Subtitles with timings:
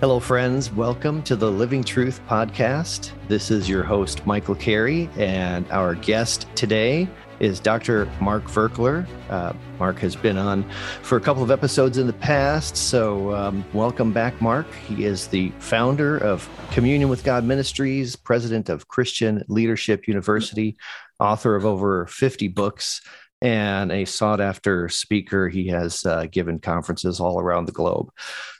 [0.00, 0.72] Hello, friends.
[0.72, 3.12] Welcome to the Living Truth Podcast.
[3.28, 7.06] This is your host, Michael Carey, and our guest today
[7.38, 8.10] is Dr.
[8.18, 9.06] Mark Virkler.
[9.28, 10.64] Uh, Mark has been on
[11.02, 14.72] for a couple of episodes in the past, so um, welcome back, Mark.
[14.88, 20.78] He is the founder of Communion with God Ministries, president of Christian Leadership University,
[21.18, 23.02] author of over 50 books,
[23.42, 25.48] and a sought after speaker.
[25.48, 28.10] He has uh, given conferences all around the globe.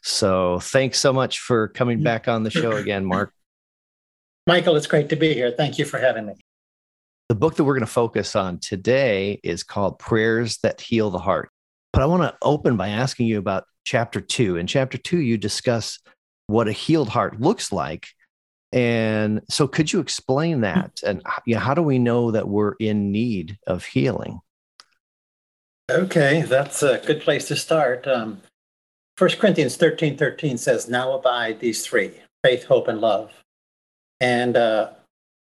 [0.03, 3.33] So thanks so much for coming back on the show again, Mark.
[4.47, 5.51] Michael, it's great to be here.
[5.51, 6.35] Thank you for having me.
[7.29, 11.19] The book that we're going to focus on today is called Prayers That Heal the
[11.19, 11.51] Heart.
[11.93, 14.57] But I want to open by asking you about chapter two.
[14.57, 15.99] In chapter two, you discuss
[16.47, 18.09] what a healed heart looks like.
[18.73, 21.01] And so, could you explain that?
[21.05, 24.41] And you know, how do we know that we're in need of healing?
[25.91, 28.07] Okay, that's a good place to start.
[28.07, 28.41] Um,
[29.19, 32.13] 1 Corinthians 13 13 says, Now abide these three
[32.45, 33.33] faith, hope, and love.
[34.21, 34.91] And uh,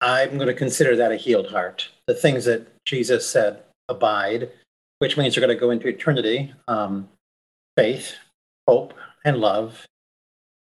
[0.00, 1.88] I'm going to consider that a healed heart.
[2.08, 4.50] The things that Jesus said abide,
[4.98, 7.08] which means you're going to go into eternity um,
[7.76, 8.16] faith,
[8.66, 8.92] hope,
[9.24, 9.86] and love.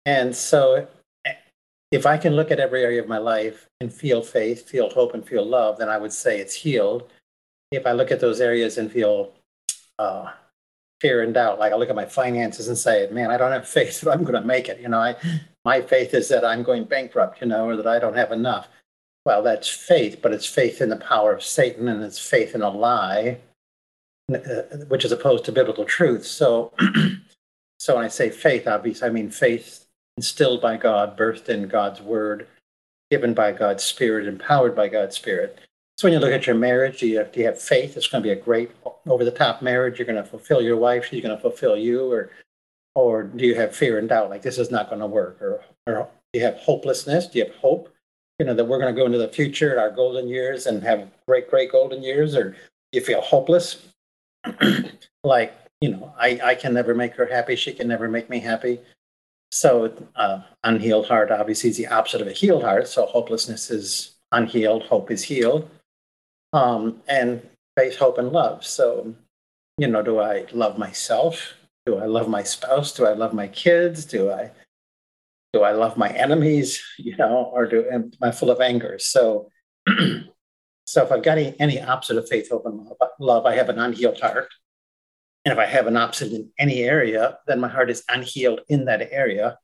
[0.05, 0.89] And so
[1.93, 5.15] if I can look at every area of my life and feel faith, feel hope,
[5.15, 7.09] and feel love, then I would say it's healed.
[7.71, 9.33] If I look at those areas and feel
[9.99, 10.31] uh,
[11.01, 11.59] fear and doubt.
[11.59, 14.23] Like I look at my finances and say, man, I don't have faith that I'm
[14.23, 14.81] going to make it.
[14.81, 15.17] You know, I,
[15.65, 18.69] my faith is that I'm going bankrupt, you know, or that I don't have enough.
[19.25, 22.63] Well, that's faith, but it's faith in the power of Satan and it's faith in
[22.63, 23.39] a lie,
[24.33, 24.39] uh,
[24.89, 26.25] which is opposed to biblical truth.
[26.25, 26.73] So,
[27.81, 29.87] so when I say faith, obviously, I mean faith
[30.17, 32.47] instilled by God, birthed in God's word,
[33.11, 35.59] given by God's spirit, empowered by God's spirit.
[35.97, 37.97] So when you look at your marriage, do you have, do you have faith?
[37.97, 38.71] It's going to be a great
[39.07, 39.99] over the top marriage.
[39.99, 41.07] You're going to fulfill your wife.
[41.07, 42.31] She's going to fulfill you, or
[42.95, 45.63] or do you have fear and doubt, like this is not going to work, or
[45.87, 47.29] or do you have hopelessness?
[47.29, 47.95] Do you have hope?
[48.39, 51.09] You know that we're going to go into the future, our golden years, and have
[51.27, 52.57] great, great golden years, or do
[52.93, 53.89] you feel hopeless?
[55.25, 57.57] like you know, I I can never make her happy.
[57.57, 58.81] She can never make me happy.
[59.51, 62.87] So uh, unhealed heart obviously is the opposite of a healed heart.
[62.89, 64.83] So hopelessness is unhealed.
[64.83, 65.71] Hope is healed
[66.53, 67.47] um, and
[67.77, 68.65] faith, hope, and love.
[68.65, 69.15] So,
[69.79, 71.55] you know, do I love myself?
[71.85, 72.93] Do I love my spouse?
[72.93, 74.05] Do I love my kids?
[74.05, 74.51] Do I
[75.53, 76.83] do I love my enemies?
[76.99, 78.99] You know, or do am I full of anger?
[78.99, 79.51] So,
[80.87, 82.89] so if I've got any, any opposite of faith, hope, and
[83.21, 84.49] love, I have an unhealed heart.
[85.45, 88.87] And if I have an opposite in any area, then my heart is unhealed in
[88.87, 89.59] that area.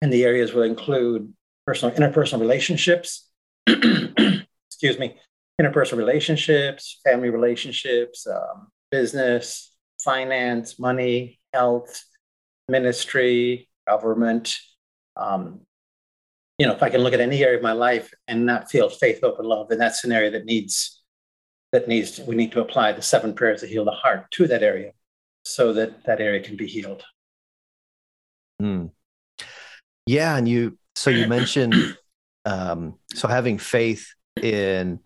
[0.00, 1.34] And the areas will include
[1.66, 3.28] personal, interpersonal relationships,
[3.66, 5.16] excuse me,
[5.60, 12.04] interpersonal relationships, family relationships, um, business, finance, money, health,
[12.68, 14.56] ministry, government.
[15.16, 15.60] Um,
[16.58, 18.88] you know, if I can look at any area of my life and not feel
[18.88, 21.02] faith, hope, and love, then that's an area that needs
[21.72, 24.62] that needs we need to apply the seven prayers to heal the heart to that
[24.62, 24.92] area,
[25.44, 27.04] so that that area can be healed.
[28.62, 28.90] Mm.
[30.06, 31.74] Yeah, and you so you mentioned
[32.44, 35.00] um, so having faith in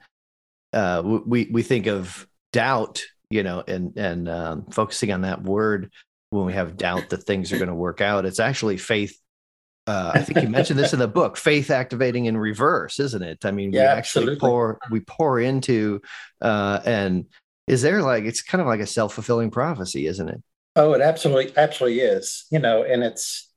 [0.73, 5.93] uh, we we think of doubt, you know, and and um, focusing on that word
[6.31, 8.25] when we have doubt that things are going to work out.
[8.25, 9.17] It's actually faith.
[9.87, 13.45] Uh, I think you mentioned this in the book, faith activating in reverse, isn't it?
[13.45, 14.49] I mean, yeah, we actually absolutely.
[14.49, 16.01] pour we pour into,
[16.41, 17.27] uh, and
[17.67, 20.43] is there like it's kind of like a self fulfilling prophecy, isn't it?
[20.77, 22.47] Oh, it absolutely absolutely is.
[22.51, 23.51] You know, and it's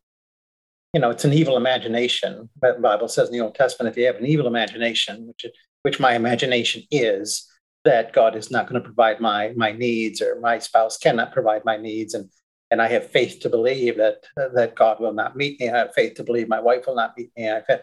[0.94, 2.50] you know, it's an evil imagination.
[2.62, 5.44] The Bible says in the Old Testament, if you have an evil imagination, which
[5.84, 7.48] which my imagination is
[7.86, 11.64] that God is not going to provide my my needs or my spouse cannot provide
[11.64, 12.30] my needs and
[12.72, 15.70] and I have faith to believe that that God will not meet me.
[15.70, 17.50] I have faith to believe my wife will not meet me.
[17.50, 17.82] I have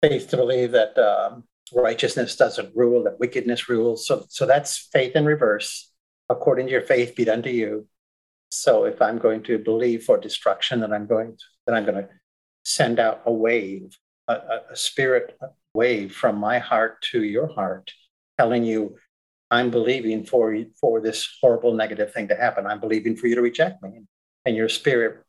[0.00, 1.44] faith to believe that um,
[1.74, 4.06] righteousness doesn't rule, that wickedness rules.
[4.06, 5.90] So so that's faith in reverse.
[6.28, 7.86] According to your faith, be done to you.
[8.50, 12.04] So if I'm going to believe for destruction, then I'm going to, then I'm going
[12.04, 12.08] to
[12.64, 13.96] send out a wave,
[14.28, 14.34] a,
[14.70, 15.38] a spirit
[15.74, 17.92] wave from my heart to your heart,
[18.38, 18.96] telling you,
[19.50, 22.66] I'm believing for, for this horrible negative thing to happen.
[22.66, 24.02] I'm believing for you to reject me.
[24.44, 25.24] And your spirit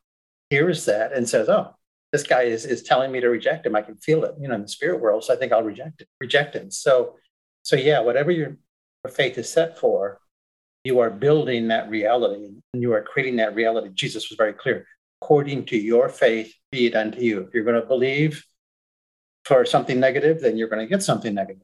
[0.50, 1.74] hears that and says, Oh,
[2.12, 3.76] this guy is, is telling me to reject him.
[3.76, 5.24] I can feel it, you know, in the spirit world.
[5.24, 6.70] So I think I'll reject it, reject him.
[6.70, 7.16] So,
[7.62, 8.56] so yeah, whatever your
[9.10, 10.20] faith is set for,
[10.84, 13.90] you are building that reality and you are creating that reality.
[13.94, 14.86] Jesus was very clear.
[15.20, 17.40] According to your faith, be it unto you.
[17.40, 18.44] If you're going to believe
[19.44, 21.62] for something negative, then you're going to get something negative.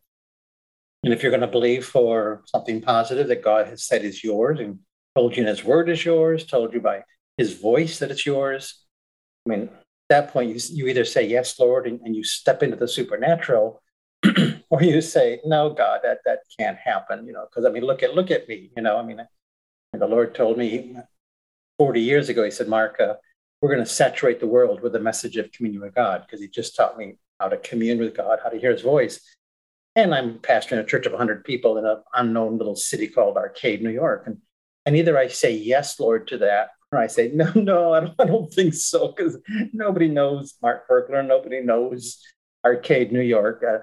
[1.02, 4.60] And if you're going to believe for something positive that God has said is yours
[4.60, 4.78] and
[5.14, 7.02] told you in His Word is yours, told you by
[7.38, 8.84] His voice that it's yours,
[9.46, 9.70] I mean, at
[10.10, 13.82] that point, you, you either say, Yes, Lord, and, and you step into the supernatural,
[14.70, 18.02] or you say, No, God, that, that can't happen, you know, because I mean, look
[18.02, 19.26] at, look at me, you know, I mean,
[19.94, 20.96] the Lord told me
[21.78, 23.14] 40 years ago, He said, Mark, uh,
[23.62, 26.48] we're going to saturate the world with the message of communion with God, because He
[26.48, 29.20] just taught me how to commune with God, how to hear His voice.
[29.96, 33.82] And I'm pastoring a church of 100 people in an unknown little city called Arcade,
[33.82, 34.24] New York.
[34.26, 34.38] And,
[34.86, 38.14] and either I say, Yes, Lord, to that, or I say, No, no, I don't,
[38.18, 39.38] I don't think so, because
[39.72, 42.22] nobody knows Mark Virkler, nobody knows
[42.64, 43.64] Arcade, New York.
[43.68, 43.78] Uh,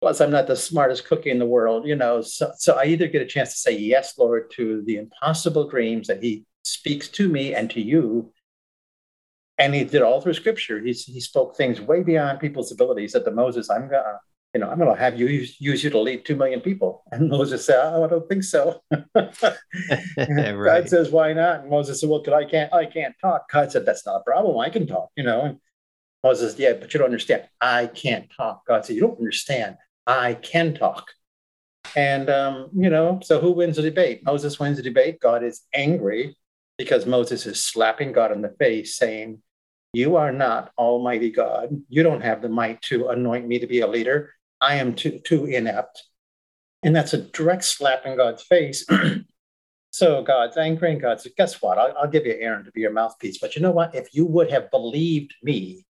[0.00, 2.20] plus, I'm not the smartest cookie in the world, you know.
[2.20, 6.08] So, so I either get a chance to say, Yes, Lord, to the impossible dreams
[6.08, 8.32] that He speaks to me and to you.
[9.58, 10.80] And he did all through scripture.
[10.80, 13.12] He's, he spoke things way beyond people's abilities.
[13.12, 14.20] Said to Moses, I'm gonna
[14.56, 17.02] you know, I'm going to have you use, use, you to lead 2 million people.
[17.12, 18.80] And Moses said, oh, I don't think so.
[19.14, 19.34] right.
[20.16, 21.60] God says, why not?
[21.60, 23.50] And Moses said, well, because I can't, I can't talk.
[23.50, 24.58] God said, that's not a problem.
[24.58, 25.42] I can talk, you know.
[25.42, 25.58] And
[26.24, 27.42] Moses, yeah, but you don't understand.
[27.60, 28.66] I can't talk.
[28.66, 29.76] God said, you don't understand.
[30.06, 31.04] I can talk.
[31.94, 34.24] And, um, you know, so who wins the debate?
[34.24, 35.20] Moses wins the debate.
[35.20, 36.34] God is angry
[36.78, 39.42] because Moses is slapping God in the face saying,
[39.92, 41.70] you are not Almighty God.
[41.88, 44.32] You don't have the might to anoint me to be a leader.
[44.60, 46.02] I am too, too inept.
[46.82, 48.86] And that's a direct slap in God's face.
[49.90, 51.78] so God's angry, and God said, Guess what?
[51.78, 53.38] I'll, I'll, give you Aaron to be your mouthpiece.
[53.38, 53.94] But you know what?
[53.94, 55.84] If you would have believed me,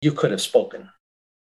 [0.00, 0.88] you could have spoken.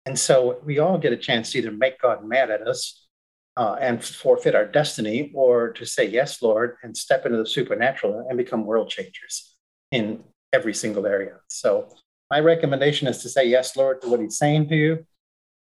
[0.05, 3.07] And so we all get a chance to either make God mad at us
[3.55, 8.25] uh, and forfeit our destiny, or to say, Yes, Lord, and step into the supernatural
[8.27, 9.53] and become world changers
[9.91, 10.23] in
[10.53, 11.37] every single area.
[11.47, 11.89] So
[12.29, 15.05] my recommendation is to say yes, Lord, to what He's saying to you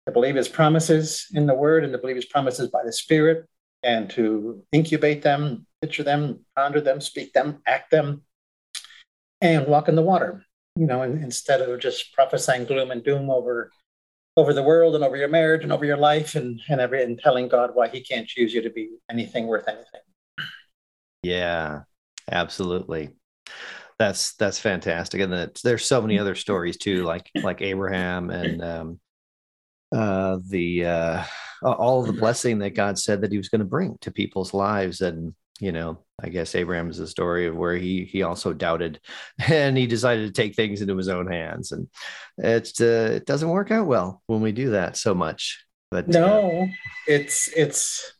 [0.05, 3.47] to believe his promises in the word and to believe his promises by the spirit
[3.83, 8.21] and to incubate them, picture them, ponder them, speak them, act them,
[9.41, 10.45] and walk in the water.
[10.75, 13.71] You know, instead of just prophesying gloom and doom over
[14.37, 17.17] over the world and over your marriage and over your life and and every and
[17.17, 20.01] telling God why he can't choose you to be anything worth anything.
[21.23, 21.83] Yeah,
[22.29, 23.11] absolutely.
[23.97, 25.21] That's that's fantastic.
[25.21, 28.99] And there's so many other stories too, like like Abraham and um
[29.95, 31.23] uh, the uh,
[31.63, 34.53] all of the blessing that God said that He was going to bring to people's
[34.53, 38.53] lives, and you know, I guess Abraham is a story of where he he also
[38.53, 38.99] doubted,
[39.47, 41.87] and he decided to take things into his own hands, and
[42.37, 45.65] it's uh, it doesn't work out well when we do that so much.
[45.91, 46.65] But no, uh,
[47.07, 48.14] it's it's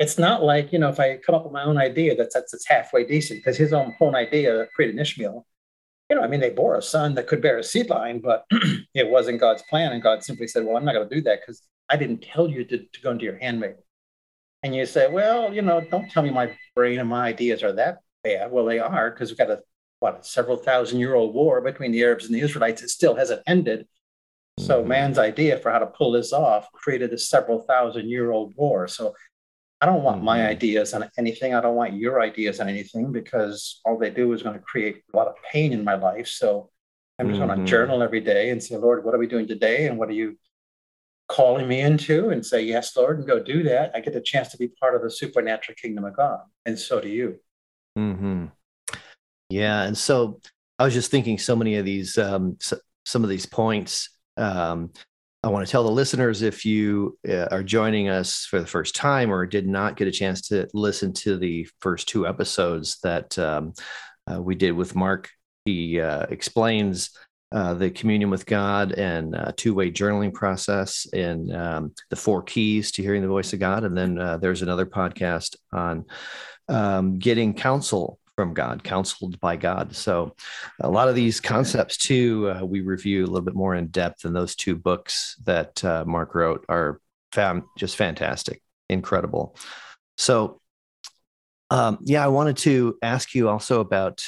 [0.00, 2.50] it's not like you know if I come up with my own idea that's that's,
[2.50, 5.46] that's halfway decent because his own own idea created Ishmael
[6.10, 8.44] you know, I mean, they bore a son that could bear a seed line, but
[8.94, 9.92] it wasn't God's plan.
[9.92, 12.48] And God simply said, Well, I'm not going to do that because I didn't tell
[12.48, 13.76] you to, to go into your handmaid.
[14.64, 17.72] And you say, Well, you know, don't tell me my brain and my ideas are
[17.74, 18.50] that bad.
[18.50, 19.60] Well, they are because we've got a
[20.00, 22.82] what a several thousand year old war between the Arabs and the Israelites.
[22.82, 23.86] It still hasn't ended.
[24.58, 24.88] So mm-hmm.
[24.88, 28.88] man's idea for how to pull this off created a several thousand year old war.
[28.88, 29.14] So
[29.80, 30.48] I don't want my mm-hmm.
[30.48, 31.54] ideas on anything.
[31.54, 35.02] I don't want your ideas on anything because all they do is going to create
[35.12, 36.28] a lot of pain in my life.
[36.28, 36.70] So
[37.18, 37.48] I'm just mm-hmm.
[37.48, 39.86] going to journal every day and say, Lord, what are we doing today?
[39.86, 40.36] And what are you
[41.28, 42.28] calling me into?
[42.28, 43.92] And say, Yes, Lord, and go do that.
[43.94, 46.40] I get the chance to be part of the supernatural kingdom of God.
[46.66, 47.38] And so do you.
[47.98, 48.46] Mm-hmm.
[49.48, 49.82] Yeah.
[49.82, 50.40] And so
[50.78, 54.92] I was just thinking so many of these, um, so, some of these points um,
[55.42, 58.94] I want to tell the listeners if you uh, are joining us for the first
[58.94, 63.38] time or did not get a chance to listen to the first two episodes that
[63.38, 63.72] um,
[64.30, 65.30] uh, we did with Mark,
[65.64, 67.16] he uh, explains
[67.52, 72.42] uh, the communion with God and uh, two way journaling process and um, the four
[72.42, 73.84] keys to hearing the voice of God.
[73.84, 76.04] And then uh, there's another podcast on
[76.68, 79.94] um, getting counsel from God, counseled by God.
[79.94, 80.34] So,
[80.80, 84.24] a lot of these concepts, too, uh, we review a little bit more in depth.
[84.24, 87.02] And those two books that uh, Mark wrote are
[87.76, 89.56] just fantastic, incredible.
[90.16, 90.58] So,
[91.68, 94.22] um, yeah, I wanted to ask you also about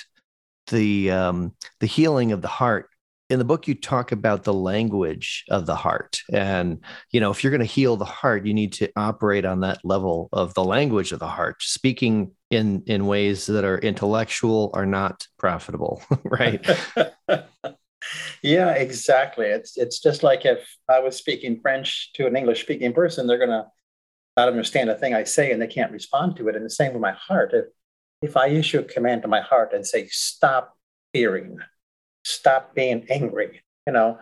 [0.66, 2.90] the um, the healing of the heart
[3.32, 6.20] in the book you talk about the language of the heart.
[6.32, 9.60] And you know if you're going to heal the heart you need to operate on
[9.60, 14.70] that level of the language of the heart speaking in in ways that are intellectual
[14.74, 16.64] are not profitable right?
[18.42, 19.46] Yeah exactly.
[19.46, 23.38] It's it's just like if i was speaking french to an english speaking person they're
[23.38, 23.64] going to
[24.36, 26.56] not understand a thing i say and they can't respond to it.
[26.56, 27.52] And the same with my heart.
[27.54, 27.66] If
[28.20, 30.76] if i issue a command to my heart and say stop
[31.14, 31.58] fearing
[32.24, 33.62] stop being angry.
[33.86, 34.18] You know,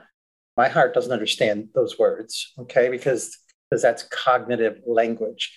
[0.56, 3.36] my heart doesn't understand those words, okay, because
[3.70, 5.52] because that's cognitive language.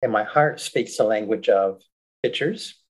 [0.00, 1.82] And my heart speaks the language of
[2.22, 2.80] pictures,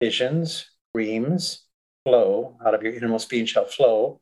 [0.00, 1.66] visions, dreams,
[2.04, 4.20] flow out of your innermost being shall flow.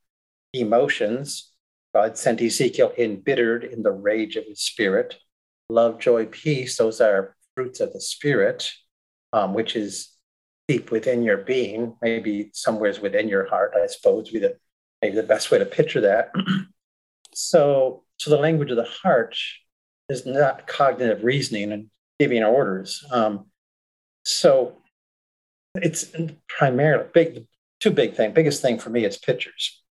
[0.52, 1.52] emotions.
[1.94, 5.16] God sent Ezekiel embittered in the rage of his spirit.
[5.68, 8.70] Love, joy, peace, those are fruits of the spirit,
[9.32, 10.16] um, which is
[10.70, 14.56] deep within your being, maybe somewheres within your heart, I suppose, would be the,
[15.02, 16.30] maybe the best way to picture that.
[17.34, 19.36] so, so the language of the heart
[20.08, 23.04] is not cognitive reasoning and giving orders.
[23.10, 23.46] Um,
[24.24, 24.76] so
[25.74, 26.12] it's
[26.48, 27.46] primarily big,
[27.80, 28.32] two big thing.
[28.32, 29.82] Biggest thing for me is pictures.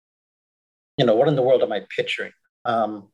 [0.98, 2.32] You know, what in the world am I picturing?
[2.64, 3.10] Um,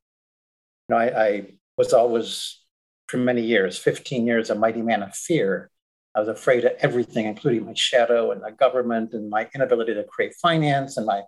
[0.88, 1.46] you know, I, I
[1.78, 2.62] was always
[3.08, 5.72] for many years, 15 years, a mighty man of fear.
[6.16, 10.04] I was afraid of everything, including my shadow and the government and my inability to
[10.06, 11.24] create finance and my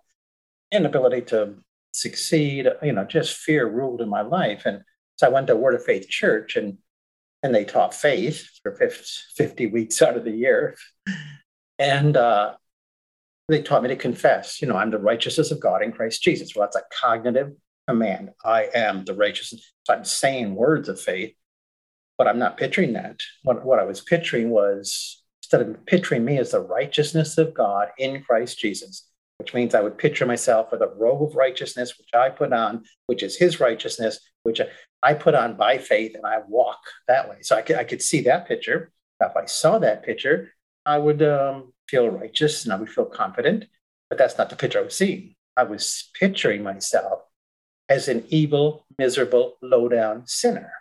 [0.72, 1.56] inability to
[1.92, 2.66] succeed.
[2.82, 4.62] You know, just fear ruled in my life.
[4.64, 4.82] And
[5.16, 6.78] so I went to Word of Faith Church and
[7.42, 8.76] and they taught faith for
[9.36, 10.76] 50 weeks out of the year.
[11.78, 12.54] And uh,
[13.48, 16.54] they taught me to confess, you know, I'm the righteousness of God in Christ Jesus.
[16.54, 17.52] Well, that's a cognitive
[17.86, 18.30] command.
[18.44, 19.72] I am the righteousness.
[19.84, 21.34] So I'm saying words of faith,
[22.18, 23.20] but I'm not picturing that.
[23.44, 27.88] What, what I was picturing was instead of picturing me as the righteousness of God
[27.96, 29.08] in Christ Jesus,
[29.38, 32.84] which means I would picture myself with a robe of righteousness, which I put on,
[33.06, 34.60] which is his righteousness, which
[35.02, 37.36] I put on by faith and I walk that way.
[37.42, 38.90] So I could, I could see that picture.
[39.20, 40.52] If I saw that picture,
[40.84, 43.66] I would um, feel righteous and I would feel confident.
[44.10, 45.34] But that's not the picture I was seeing.
[45.56, 47.22] I was picturing myself
[47.88, 50.72] as an evil, miserable, low down sinner.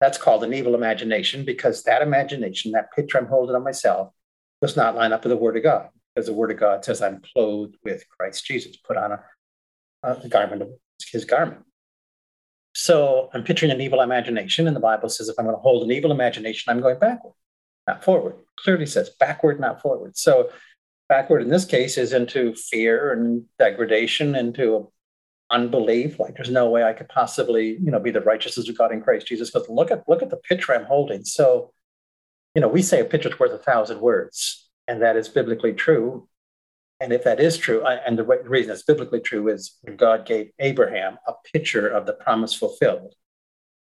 [0.00, 4.12] That's called an evil imagination because that imagination, that picture I'm holding on myself,
[4.60, 5.88] does not line up with the Word of God.
[6.14, 9.20] Because the Word of God says I'm clothed with Christ Jesus, put on a,
[10.02, 10.70] a garment of
[11.12, 11.62] his garment.
[12.74, 15.82] So I'm picturing an evil imagination, and the Bible says if I'm going to hold
[15.82, 17.34] an evil imagination, I'm going backward,
[17.86, 18.36] not forward.
[18.60, 20.16] Clearly says backward, not forward.
[20.16, 20.50] So
[21.08, 24.92] backward in this case is into fear and degradation, into
[25.50, 26.18] unbelief.
[26.18, 29.02] Like there's no way I could possibly, you know, be the righteousness of God in
[29.02, 29.50] Christ Jesus.
[29.50, 31.24] Because look at look at the picture I'm holding.
[31.24, 31.72] So,
[32.54, 36.28] you know, we say a picture's worth a thousand words, and that is biblically true.
[37.00, 40.50] And if that is true, I, and the, reason it's biblically true is God gave
[40.58, 43.14] Abraham a picture of the promise fulfilled.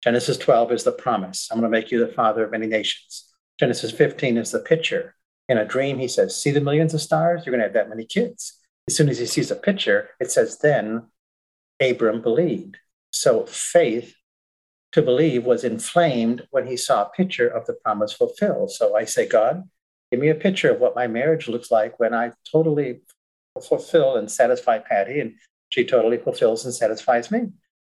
[0.05, 1.49] Genesis 12 is the promise.
[1.51, 3.33] I'm going to make you the father of many nations.
[3.59, 5.15] Genesis 15 is the picture.
[5.49, 7.43] In a dream, he says, See the millions of stars?
[7.45, 8.59] You're going to have that many kids.
[8.87, 11.07] As soon as he sees a picture, it says, Then
[11.81, 12.77] Abram believed.
[13.11, 14.15] So faith
[14.93, 18.71] to believe was inflamed when he saw a picture of the promise fulfilled.
[18.71, 19.69] So I say, God,
[20.11, 23.01] give me a picture of what my marriage looks like when I totally
[23.61, 25.35] fulfill and satisfy Patti, and
[25.69, 27.49] she totally fulfills and satisfies me.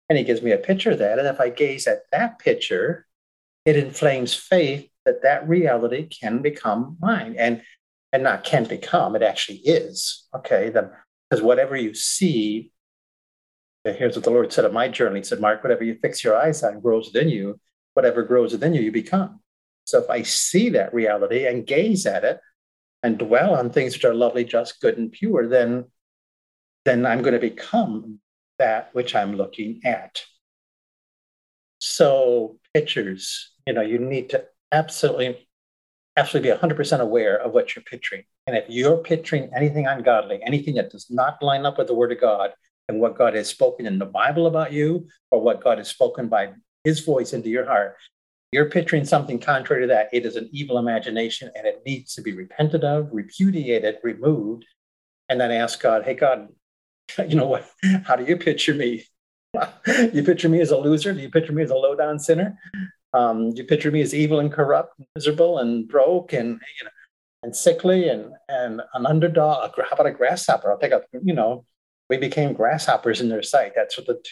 [0.08, 1.18] And he gives me a picture of that.
[1.18, 3.06] And if I gaze at that picture,
[3.64, 7.36] it inflames faith that that reality can become mine.
[7.38, 7.62] And
[8.14, 10.28] and not can become, it actually is.
[10.32, 10.70] Okay.
[10.70, 10.90] Then
[11.28, 12.70] because whatever you see,
[13.84, 15.20] here's what the Lord said of my journey.
[15.20, 17.60] He said, Mark, whatever you fix your eyes on grows within you.
[17.92, 19.40] Whatever grows within you, you become.
[19.84, 22.40] So if I see that reality and gaze at it
[23.02, 25.84] and dwell on things which are lovely, just, good, and pure, then,
[26.84, 28.20] then I'm going to become
[28.58, 30.22] that which I'm looking at.
[31.78, 35.46] So pictures, you know, you need to absolutely,
[36.16, 38.24] absolutely be 100% aware of what you're picturing.
[38.46, 42.12] And if you're picturing anything ungodly, anything that does not line up with the word
[42.12, 42.54] of God
[42.88, 46.28] and what God has spoken in the Bible about you, or what God has spoken
[46.28, 46.52] by
[46.84, 47.96] his voice into your heart,
[48.52, 50.10] you're picturing something contrary to that.
[50.12, 54.64] It is an evil imagination and it needs to be repented of, repudiated, removed,
[55.28, 56.48] and then ask God, hey, God,
[57.28, 57.68] you know what?
[58.04, 59.04] How do you picture me?
[60.12, 61.12] you picture me as a loser?
[61.12, 62.58] Do you picture me as a low down sinner?
[63.12, 66.84] Um, do you picture me as evil and corrupt, and miserable and broke and, you
[66.84, 66.90] know,
[67.42, 69.72] and sickly and, and an underdog?
[69.76, 70.70] How about a grasshopper?
[70.70, 71.64] I'll take a, you know,
[72.10, 73.72] we became grasshoppers in their sight.
[73.74, 74.22] That's what the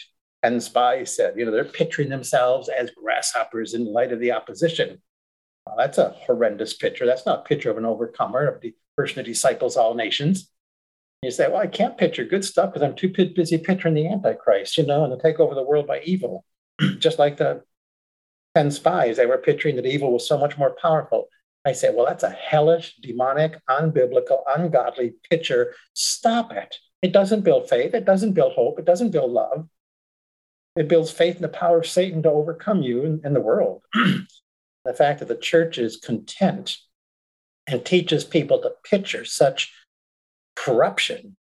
[0.43, 1.35] 10 spies said.
[1.37, 5.01] You know, they're picturing themselves as grasshoppers in light of the opposition.
[5.65, 7.05] Well, that's a horrendous picture.
[7.05, 10.49] That's not a picture of an overcomer, of the person who disciples all nations.
[11.21, 14.77] You say, well, I can't picture good stuff because I'm too busy picturing the Antichrist,
[14.77, 16.43] you know, and to take over the world by evil.
[16.99, 17.63] Just like the
[18.55, 21.27] 10 spies, they were picturing that evil was so much more powerful.
[21.65, 25.73] I say, well, that's a hellish, demonic, unbiblical, ungodly picture.
[25.93, 26.75] Stop it.
[27.03, 27.93] It doesn't build faith.
[27.93, 28.79] It doesn't build hope.
[28.79, 29.67] It doesn't build love.
[30.77, 33.83] It builds faith in the power of Satan to overcome you and, in the world.
[33.93, 36.77] the fact that the church is content
[37.67, 39.71] and teaches people to picture such
[40.55, 41.35] corruption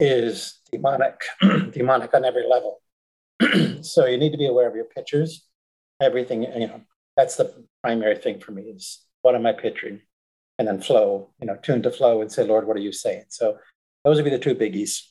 [0.00, 1.20] is demonic,
[1.70, 2.82] demonic on every level.
[3.82, 5.46] so you need to be aware of your pictures.
[6.02, 6.80] Everything, you know,
[7.16, 10.00] that's the primary thing for me is what am I picturing?
[10.58, 13.24] And then flow, you know, tune to flow and say, Lord, what are you saying?
[13.28, 13.56] So
[14.04, 15.02] those would be the two biggies.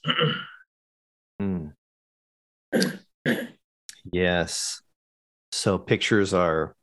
[4.11, 4.81] yes.
[5.51, 6.75] So pictures are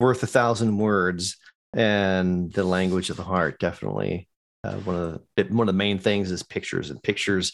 [0.00, 1.36] worth a thousand words,
[1.74, 4.28] and the language of the heart definitely
[4.64, 7.52] uh, one of the one of the main things is pictures and pictures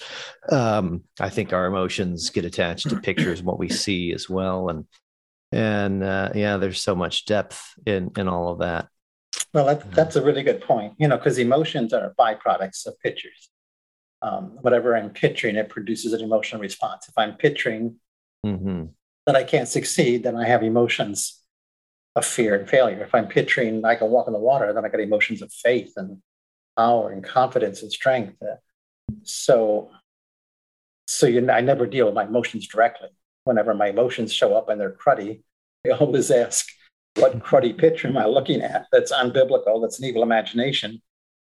[0.50, 4.87] um, i think our emotions get attached to pictures what we see as well and
[5.52, 8.88] and uh, yeah there's so much depth in in all of that
[9.52, 13.50] well that, that's a really good point you know because emotions are byproducts of pictures
[14.23, 17.97] um, whatever i'm picturing it produces an emotional response if i'm picturing
[18.45, 18.85] mm-hmm.
[19.26, 21.42] that i can't succeed then i have emotions
[22.16, 24.88] of fear and failure if i'm picturing i can walk in the water then i
[24.88, 26.21] got emotions of faith and
[26.80, 28.37] power and confidence and strength.
[28.42, 28.57] Uh,
[29.23, 29.90] so,
[31.07, 33.09] so you, I never deal with my emotions directly.
[33.45, 35.42] Whenever my emotions show up and they're cruddy,
[35.87, 36.66] I always ask,
[37.17, 41.02] what cruddy picture am I looking at that's unbiblical, that's an evil imagination?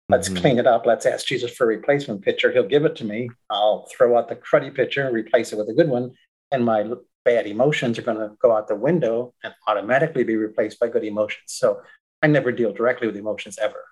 [0.09, 0.39] Let's mm-hmm.
[0.39, 0.87] clean it up.
[0.87, 2.53] Let's ask Jesus for a replacement picture.
[2.53, 3.29] He'll give it to me.
[3.51, 6.13] I'll throw out the cruddy picture and replace it with a good one.
[6.53, 6.85] And my
[7.25, 11.03] bad emotions are going to go out the window and automatically be replaced by good
[11.03, 11.43] emotions.
[11.47, 11.81] So
[12.23, 13.83] I never deal directly with emotions ever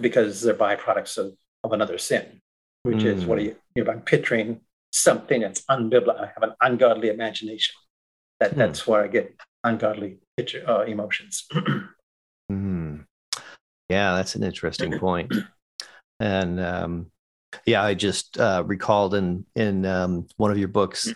[0.00, 2.40] because they're byproducts of, of another sin,
[2.82, 3.06] which mm.
[3.06, 6.18] is what are you, you know, I'm picturing something that's unbiblical.
[6.18, 7.74] I have an ungodly imagination.
[8.40, 8.56] That, mm.
[8.56, 10.18] That's where I get ungodly
[10.66, 11.46] uh, emotions.
[12.52, 13.04] mm.
[13.88, 15.32] Yeah, that's an interesting point.
[16.20, 17.10] And um,
[17.66, 21.12] yeah, I just uh, recalled in in um, one of your books.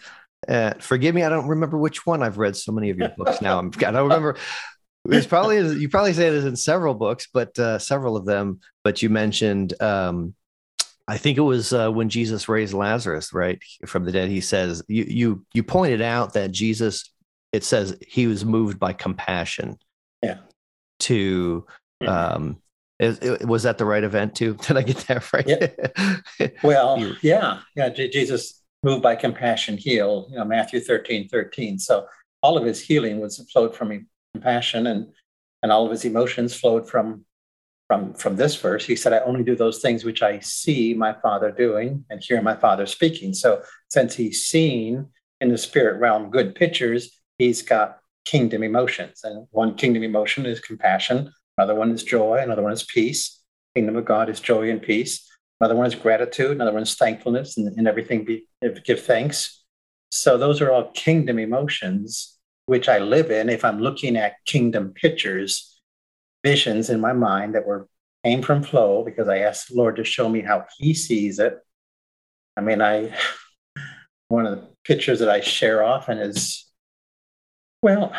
[0.46, 2.22] Uh, forgive me, I don't remember which one.
[2.22, 3.58] I've read so many of your books now.
[3.58, 4.36] I'm, I don't remember
[5.10, 8.60] it's probably you probably say it is in several books, but uh, several of them.
[8.84, 10.34] But you mentioned, um,
[11.06, 14.28] I think it was uh, when Jesus raised Lazarus, right, from the dead.
[14.28, 17.10] He says you you you pointed out that Jesus.
[17.52, 19.78] It says he was moved by compassion.
[20.22, 20.38] Yeah.
[21.00, 21.66] To
[22.06, 22.58] um,
[22.98, 24.54] is, was that the right event too?
[24.66, 25.46] Did I get that right?
[25.46, 26.48] Yeah.
[26.62, 27.88] well, yeah, yeah.
[27.90, 30.26] Jesus moved by compassion, heal.
[30.30, 31.78] You know, Matthew 13, 13.
[31.78, 32.06] So
[32.42, 35.08] all of his healing was flowed from compassion and
[35.62, 37.24] and all of his emotions flowed from
[37.88, 41.12] from from this verse he said i only do those things which i see my
[41.22, 45.06] father doing and hear my father speaking so since he's seen
[45.40, 50.60] in the spirit realm good pictures he's got kingdom emotions and one kingdom emotion is
[50.60, 53.40] compassion another one is joy another one is peace.
[53.74, 55.26] Kingdom of god is joy and peace.
[55.60, 58.46] Another one is gratitude another one is thankfulness and, and everything be,
[58.84, 59.64] give thanks.
[60.10, 64.92] So those are all kingdom emotions which I live in, if I'm looking at kingdom
[64.92, 65.80] pictures,
[66.44, 67.88] visions in my mind that were
[68.24, 71.58] came from flow, because I asked the Lord to show me how He sees it.
[72.58, 73.14] I mean, I
[74.28, 76.66] one of the pictures that I share often is,
[77.82, 78.12] well,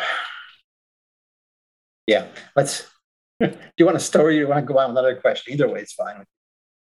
[2.06, 2.26] yeah.
[2.56, 2.86] Let's.
[3.40, 4.36] do you want a story?
[4.36, 5.54] Or you want to go on with another question?
[5.54, 6.24] Either way, it's fine.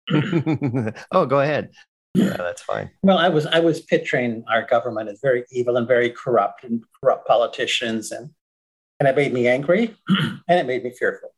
[1.11, 1.71] oh, go ahead
[2.17, 2.89] yeah, that's fine.
[3.03, 6.83] Well, I was I was picturing our government as very evil and very corrupt and
[6.99, 8.31] corrupt politicians, and
[8.99, 11.29] and it made me angry, and it made me fearful,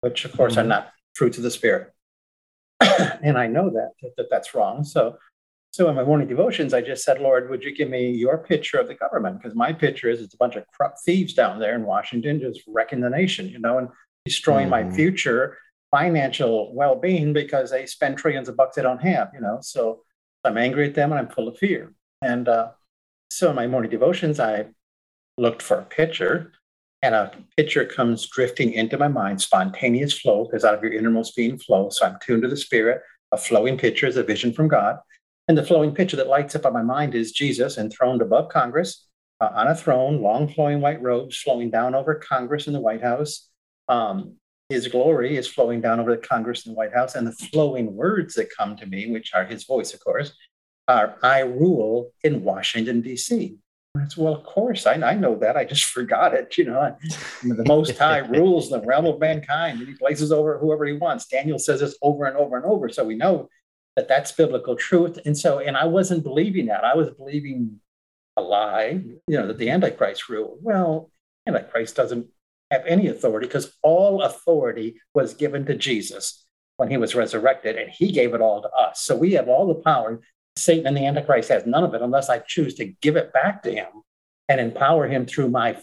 [0.00, 0.60] which of course mm-hmm.
[0.60, 1.92] are not fruits of the spirit.
[2.80, 4.84] and I know that, that that's wrong.
[4.84, 5.18] So
[5.70, 8.78] so in my morning devotions, I just said, Lord, would you give me your picture
[8.78, 9.40] of the government?
[9.40, 12.62] Because my picture is it's a bunch of corrupt thieves down there in Washington just
[12.66, 13.88] wrecking the nation, you know, and
[14.24, 14.88] destroying mm-hmm.
[14.88, 15.58] my future
[15.90, 19.58] financial well-being because they spend trillions of bucks they don't have, you know.
[19.60, 20.02] So
[20.44, 21.94] I'm angry at them and I'm full of fear.
[22.22, 22.70] And uh,
[23.30, 24.66] so in my morning devotions, I
[25.36, 26.52] looked for a picture,
[27.02, 31.36] and a picture comes drifting into my mind, spontaneous flow, because out of your innermost
[31.36, 31.90] being flow.
[31.90, 33.02] So I'm tuned to the spirit.
[33.30, 34.98] A flowing picture is a vision from God.
[35.48, 39.06] And the flowing picture that lights up on my mind is Jesus enthroned above Congress
[39.40, 43.02] uh, on a throne, long flowing white robes flowing down over Congress and the White
[43.02, 43.48] House.
[43.88, 44.34] Um,
[44.68, 47.96] his glory is flowing down over the Congress and the White House, and the flowing
[47.96, 50.34] words that come to me, which are his voice, of course,
[50.86, 53.56] are I rule in Washington, D.C.
[54.18, 55.56] well, of course, I, I know that.
[55.56, 56.58] I just forgot it.
[56.58, 56.94] You know,
[57.42, 61.26] the Most High rules the realm of mankind, and he places over whoever he wants.
[61.26, 62.90] Daniel says this over and over and over.
[62.90, 63.48] So we know
[63.98, 65.18] that that's biblical truth.
[65.26, 66.84] And so, and I wasn't believing that.
[66.84, 67.80] I was believing
[68.36, 70.56] a lie, you know, that the Antichrist rule.
[70.62, 71.10] Well,
[71.48, 72.28] Antichrist doesn't
[72.70, 77.90] have any authority because all authority was given to Jesus when he was resurrected, and
[77.90, 79.00] he gave it all to us.
[79.00, 80.20] So we have all the power.
[80.54, 83.64] Satan and the Antichrist has none of it unless I choose to give it back
[83.64, 83.88] to him
[84.48, 85.76] and empower him through my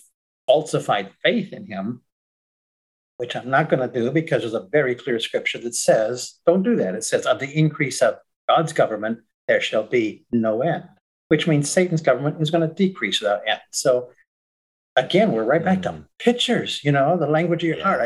[0.48, 2.02] falsified faith in him,
[3.18, 6.64] which I'm not going to do because there's a very clear scripture that says, don't
[6.64, 6.96] do that.
[6.96, 8.16] It says, of the increase of
[8.48, 10.84] God's government, there shall be no end,
[11.30, 13.62] which means Satan's government is going to decrease without end.
[13.72, 14.10] So
[14.96, 15.84] again, we're right back mm.
[15.84, 17.84] to pictures, you know, the language of your yeah.
[17.84, 18.02] heart.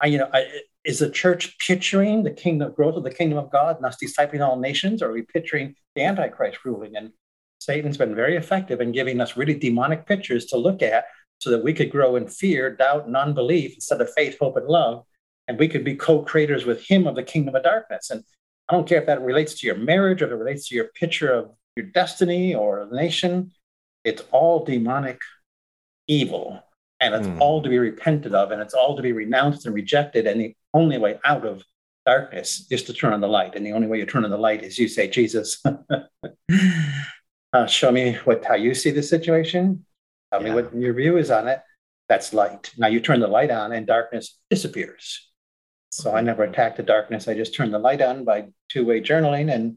[0.00, 0.46] I, I, you know, I,
[0.84, 4.46] is the church picturing the kingdom growth of the kingdom of God and us discipling
[4.46, 6.96] all nations, or are we picturing the Antichrist ruling?
[6.96, 7.12] And
[7.60, 11.04] Satan's been very effective in giving us really demonic pictures to look at
[11.42, 14.68] so that we could grow in fear, doubt, and unbelief instead of faith, hope, and
[14.68, 15.04] love.
[15.48, 18.10] And we could be co creators with him of the kingdom of darkness.
[18.10, 18.22] And
[18.68, 20.88] I don't care if that relates to your marriage or if it relates to your
[20.94, 23.50] picture of your destiny or the nation,
[24.04, 25.18] it's all demonic
[26.06, 26.62] evil.
[27.00, 27.40] And it's mm.
[27.40, 30.28] all to be repented of, and it's all to be renounced and rejected.
[30.28, 31.64] And the only way out of
[32.06, 33.56] darkness is to turn on the light.
[33.56, 35.60] And the only way you turn on the light is you say, Jesus,
[37.52, 39.84] uh, show me what how you see the situation.
[40.32, 40.48] Tell yeah.
[40.48, 41.60] me what your view is on it.
[42.08, 42.72] That's light.
[42.78, 45.28] Now you turn the light on and darkness disappears.
[45.90, 47.28] So I never attack the darkness.
[47.28, 49.76] I just turn the light on by two-way journaling and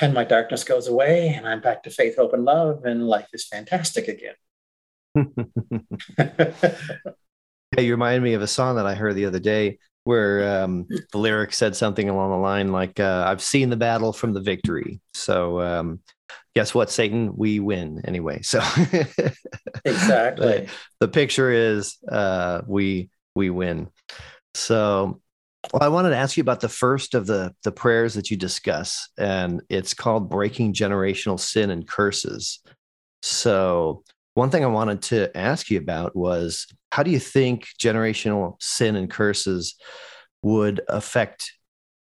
[0.00, 3.28] and my darkness goes away and I'm back to faith, hope, and love, and life
[3.32, 4.34] is fantastic again.
[7.76, 10.86] yeah, you remind me of a song that I heard the other day where um,
[10.88, 14.40] the lyric said something along the line like, uh, I've seen the battle from the
[14.40, 15.00] victory.
[15.14, 16.00] So, um,
[16.54, 17.36] guess what, Satan?
[17.36, 18.42] We win anyway.
[18.42, 18.60] So,
[19.84, 20.68] exactly.
[21.00, 23.88] the picture is uh, we we win.
[24.54, 25.20] So,
[25.72, 28.36] well, I wanted to ask you about the first of the the prayers that you
[28.36, 32.60] discuss, and it's called breaking generational sin and curses.
[33.22, 34.02] So,
[34.34, 38.96] one thing I wanted to ask you about was how do you think generational sin
[38.96, 39.76] and curses
[40.42, 41.52] would affect?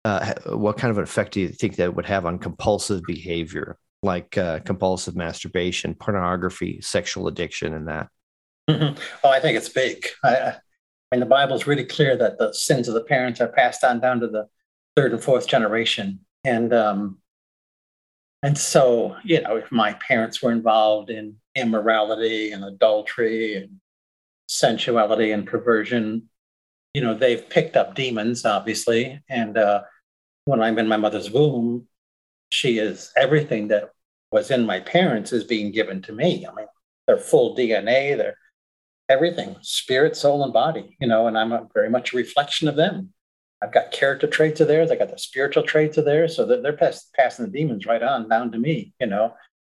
[0.06, 3.78] Uh, what kind of an effect do you think that would have on compulsive behavior,
[4.08, 8.08] like uh, compulsive masturbation, pornography, sexual addiction, and that?
[8.68, 9.00] Mm-hmm.
[9.24, 10.08] Oh, I think it's big.
[10.24, 10.56] I, I
[11.12, 14.00] mean, the Bible is really clear that the sins of the parents are passed on
[14.00, 14.48] down to the
[14.96, 17.20] third and fourth generation, and um,
[18.42, 23.80] and so you know, if my parents were involved in immorality and adultery and
[24.50, 26.30] sensuality and perversion,
[26.94, 29.82] you know, they've picked up demons, obviously, and uh,
[30.46, 31.88] when I'm in my mother's womb,
[32.50, 33.92] she is everything that
[34.32, 36.46] was in my parents is being given to me.
[36.46, 36.68] I mean,
[37.08, 38.36] their full DNA, their
[39.10, 42.76] everything spirit soul and body you know and i'm a, very much a reflection of
[42.76, 43.10] them
[43.62, 46.62] i've got character traits of theirs i got the spiritual traits of theirs so that
[46.62, 49.34] they're pass, passing the demons right on down to me you know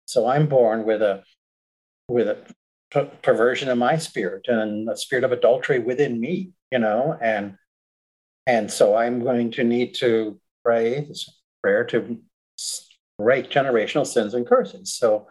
[0.06, 1.22] so i'm born with a
[2.08, 2.36] with a
[2.92, 7.54] p- perversion of my spirit and a spirit of adultery within me you know and
[8.46, 11.28] and so i'm going to need to pray this
[11.62, 12.18] prayer to
[13.22, 15.26] break generational sins and curses so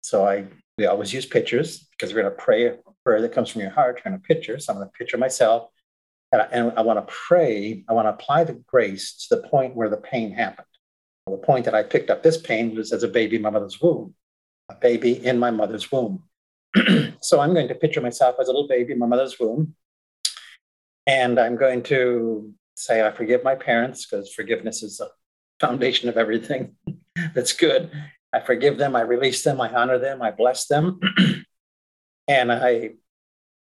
[0.00, 0.46] so i
[0.78, 3.70] we always use pictures because we're going to pray a prayer that comes from your
[3.70, 3.96] heart.
[3.96, 4.58] You're going to picture.
[4.58, 5.68] So I'm going to picture myself.
[6.30, 7.84] And I, and I want to pray.
[7.88, 10.66] I want to apply the grace to the point where the pain happened.
[11.26, 13.80] The point that I picked up this pain was as a baby in my mother's
[13.80, 14.14] womb,
[14.70, 16.22] a baby in my mother's womb.
[17.20, 19.74] so I'm going to picture myself as a little baby in my mother's womb.
[21.06, 25.10] And I'm going to say, I forgive my parents because forgiveness is the
[25.60, 26.76] foundation of everything
[27.34, 27.90] that's good.
[28.32, 31.00] I forgive them, I release them, I honor them, I bless them.
[32.28, 32.90] and I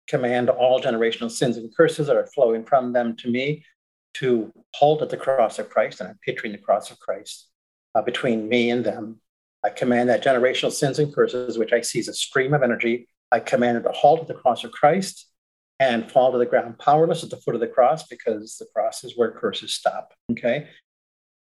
[0.09, 3.65] command all generational sins and curses that are flowing from them to me
[4.15, 6.01] to halt at the cross of Christ.
[6.01, 7.49] And I'm picturing the cross of Christ
[7.95, 9.21] uh, between me and them.
[9.65, 13.09] I command that generational sins and curses, which I see as a stream of energy,
[13.31, 15.27] I command it to halt at the cross of Christ
[15.81, 19.05] and fall to the ground powerless at the foot of the cross because the cross
[19.05, 20.13] is where curses stop.
[20.33, 20.69] Okay.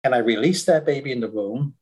[0.04, 1.74] And I release that baby in the womb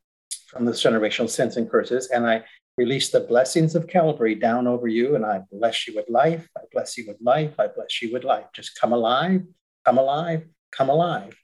[0.54, 2.44] from those generational sins and curses, and I
[2.76, 6.48] release the blessings of Calvary down over you, and I bless you with life.
[6.56, 7.58] I bless you with life.
[7.58, 8.46] I bless you with life.
[8.54, 9.42] Just come alive,
[9.84, 11.36] come alive, come alive.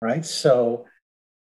[0.00, 0.24] Right?
[0.24, 0.86] So,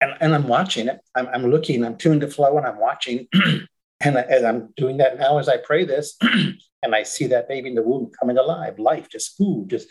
[0.01, 0.99] and, and I'm watching it.
[1.15, 3.27] I'm, I'm looking, I'm tuned to flow, and I'm watching.
[4.01, 7.69] and as I'm doing that now, as I pray this, and I see that baby
[7.69, 9.87] in the womb coming alive, life just, ooh, just,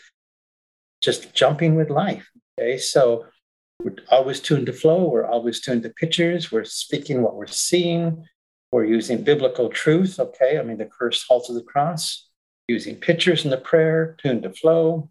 [1.02, 2.30] just jumping with life.
[2.58, 2.78] Okay.
[2.78, 3.26] So,
[3.84, 5.08] we're always tuned to flow.
[5.08, 6.52] We're always tuned to pictures.
[6.52, 8.24] We're speaking what we're seeing.
[8.70, 10.18] We're using biblical truth.
[10.18, 10.58] Okay.
[10.58, 12.28] I mean, the curse halts of the cross,
[12.68, 15.10] using pictures in the prayer, tuned to flow,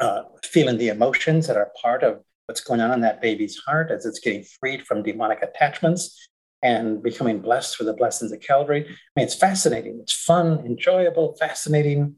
[0.00, 3.90] uh, feeling the emotions that are part of what's going on in that baby's heart
[3.90, 6.28] as it's getting freed from demonic attachments
[6.62, 8.84] and becoming blessed for the blessings of Calvary.
[8.86, 9.98] I mean, it's fascinating.
[10.00, 12.16] It's fun, enjoyable, fascinating.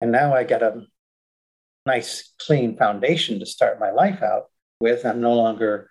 [0.00, 0.82] And now I got a
[1.86, 4.44] nice, clean foundation to start my life out
[4.80, 5.04] with.
[5.04, 5.88] I'm no longer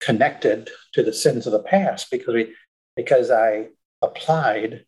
[0.00, 2.54] connected to the sins of the past because we
[2.94, 3.68] because I
[4.02, 4.84] applied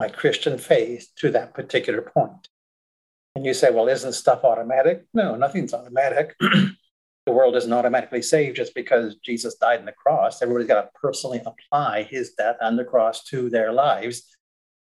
[0.00, 2.48] my Christian faith to that particular point.
[3.36, 5.04] And you say, well, isn't stuff automatic?
[5.12, 6.34] No, nothing's automatic.
[6.40, 10.40] the world isn't automatically saved just because Jesus died on the cross.
[10.40, 14.24] Everybody's got to personally apply his death on the cross to their lives.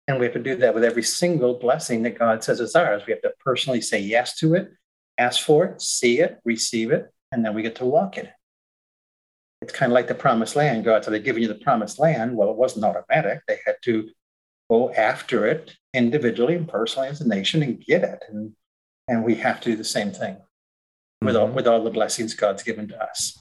[0.07, 3.03] And we have to do that with every single blessing that God says is ours.
[3.05, 4.71] We have to personally say yes to it
[5.19, 8.33] ask for it, see it, receive it, and then we get to walk in it.
[9.61, 10.85] it's kind of like the promised land.
[10.85, 12.35] God said, I've given you the promised land.
[12.35, 13.41] Well, it wasn't automatic.
[13.47, 14.09] They had to
[14.69, 18.23] go after it individually and personally as a nation and get it.
[18.29, 18.53] And,
[19.07, 20.37] and we have to do the same thing
[21.21, 21.43] with, mm-hmm.
[21.43, 23.37] all, with all the blessings God's given to us.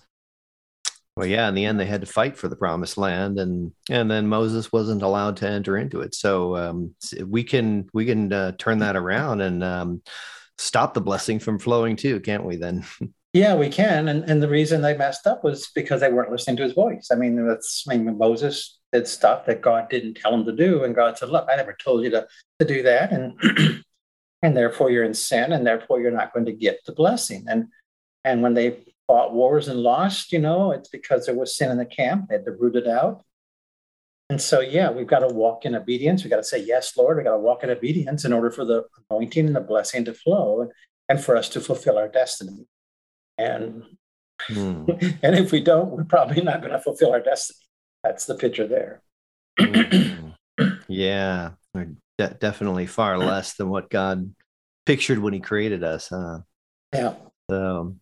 [1.16, 4.08] Well, yeah, in the end, they had to fight for the promised land, and and
[4.08, 6.14] then Moses wasn't allowed to enter into it.
[6.14, 6.94] So um,
[7.26, 10.02] we can we can uh, turn that around and um,
[10.58, 12.56] stop the blessing from flowing too, can't we?
[12.56, 12.84] Then.
[13.34, 16.56] Yeah, we can, and and the reason they messed up was because they weren't listening
[16.56, 17.08] to his voice.
[17.12, 20.82] I mean, that's I mean Moses did stuff that God didn't tell him to do,
[20.82, 22.26] and God said, "Look, I never told you to
[22.58, 23.38] to do that," and
[24.42, 27.44] and therefore you're in sin, and therefore you're not going to get the blessing.
[27.46, 27.66] And
[28.24, 31.76] and when they fought wars and lost, you know, it's because there was sin in
[31.76, 32.28] the camp.
[32.28, 33.24] They had to root it out.
[34.30, 36.22] And so, yeah, we've got to walk in obedience.
[36.22, 37.16] We've got to say, Yes, Lord.
[37.16, 40.12] We've got to walk in obedience in order for the anointing and the blessing to
[40.12, 40.68] flow
[41.08, 42.66] and, for us to fulfill our destiny.
[43.38, 43.84] And,
[44.46, 44.84] hmm.
[45.22, 47.58] and if we don't, we're probably not going to fulfill our destiny.
[48.04, 49.02] That's the picture there.
[49.58, 50.28] Hmm.
[50.88, 51.52] yeah,
[52.18, 54.34] de- definitely far less than what God
[54.84, 56.08] pictured when He created us.
[56.08, 56.40] Huh?
[56.92, 57.14] Yeah.
[57.50, 57.96] So,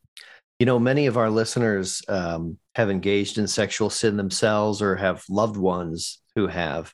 [0.59, 5.23] you know, many of our listeners um, have engaged in sexual sin themselves or have
[5.29, 6.93] loved ones who have.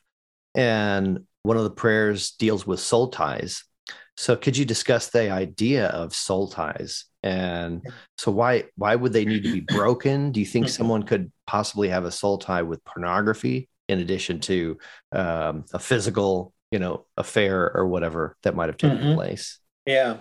[0.55, 3.63] And one of the prayers deals with soul ties.
[4.15, 7.05] So could you discuss the idea of soul ties?
[7.23, 7.81] And
[8.17, 10.31] so why why would they need to be broken?
[10.31, 14.77] Do you think someone could possibly have a soul tie with pornography in addition to
[15.11, 19.15] um, a physical, you know, affair or whatever that might have taken mm-hmm.
[19.15, 19.59] place?
[19.85, 20.17] Yeah.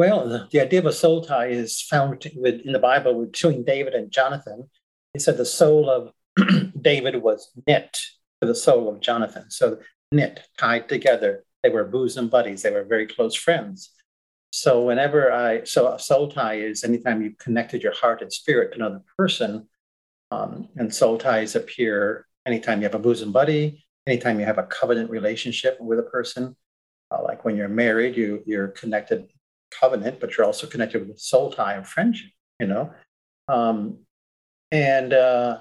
[0.00, 3.64] Well, the, the, idea of a soul tie is found with, in the Bible between
[3.64, 4.70] David and Jonathan.
[5.12, 6.14] It said the soul of
[6.80, 8.00] David was knit
[8.40, 9.50] to the soul of Jonathan.
[9.50, 9.76] So
[10.10, 11.44] knit, tied together.
[11.62, 12.62] They were bosom buddies.
[12.62, 13.90] They were very close friends.
[14.52, 18.70] So whenever I, so a soul tie is anytime you've connected your heart and spirit
[18.70, 19.68] to another person,
[20.30, 24.62] um, and soul ties appear anytime you have a bosom buddy, anytime you have a
[24.62, 26.56] covenant relationship with a person.
[27.10, 29.28] Uh, like when you're married, you you're connected
[29.70, 32.92] covenant, but you're also connected with soul tie of friendship, you know.
[33.48, 33.98] Um,
[34.70, 35.58] and uh,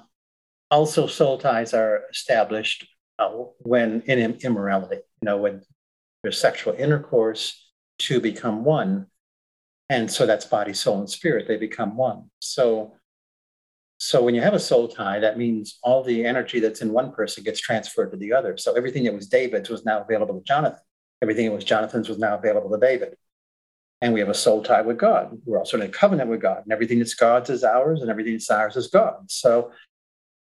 [0.70, 5.64] also, soul ties are established uh, when in immorality, you know, when
[6.24, 9.08] there's sexual intercourse to become one.
[9.90, 12.30] And so that's body, soul, and spirit, they become one.
[12.40, 12.96] So,
[13.98, 17.12] so when you have a soul tie, that means all the energy that's in one
[17.12, 18.56] person gets transferred to the other.
[18.58, 20.80] So everything that was David's was now available to Jonathan.
[21.24, 23.18] Everything that was Jonathan's was now available to David
[24.02, 25.38] and we have a soul tie with God.
[25.46, 28.34] We're also in a covenant with God, and everything that's God's is ours, and everything
[28.34, 29.34] that's ours is God's.
[29.34, 29.72] So,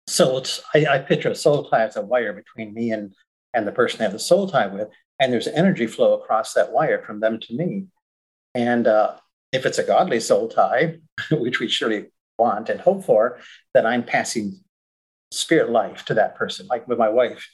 [0.07, 3.13] so it's I, I picture a soul tie as a wire between me and
[3.53, 6.71] and the person I have the soul tie with, and there's energy flow across that
[6.71, 7.87] wire from them to me.
[8.55, 9.15] And uh,
[9.51, 10.99] if it's a godly soul tie,
[11.31, 13.39] which we surely want and hope for,
[13.73, 14.59] that I'm passing
[15.31, 16.67] spirit life to that person.
[16.67, 17.47] Like with my wife,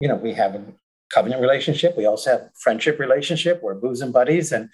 [0.00, 0.64] you know, we have a
[1.12, 1.96] covenant relationship.
[1.96, 3.62] We also have friendship relationship.
[3.62, 4.68] We're bosom buddies, and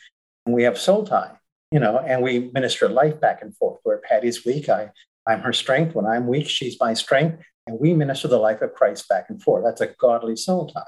[0.52, 1.32] we have soul tie,
[1.70, 3.78] you know, and we minister life back and forth.
[3.82, 4.90] Where Patti's weak, I,
[5.26, 5.94] I'm her strength.
[5.94, 7.42] When I'm weak, she's my strength.
[7.66, 9.64] And we minister the life of Christ back and forth.
[9.64, 10.82] That's a godly soul tie.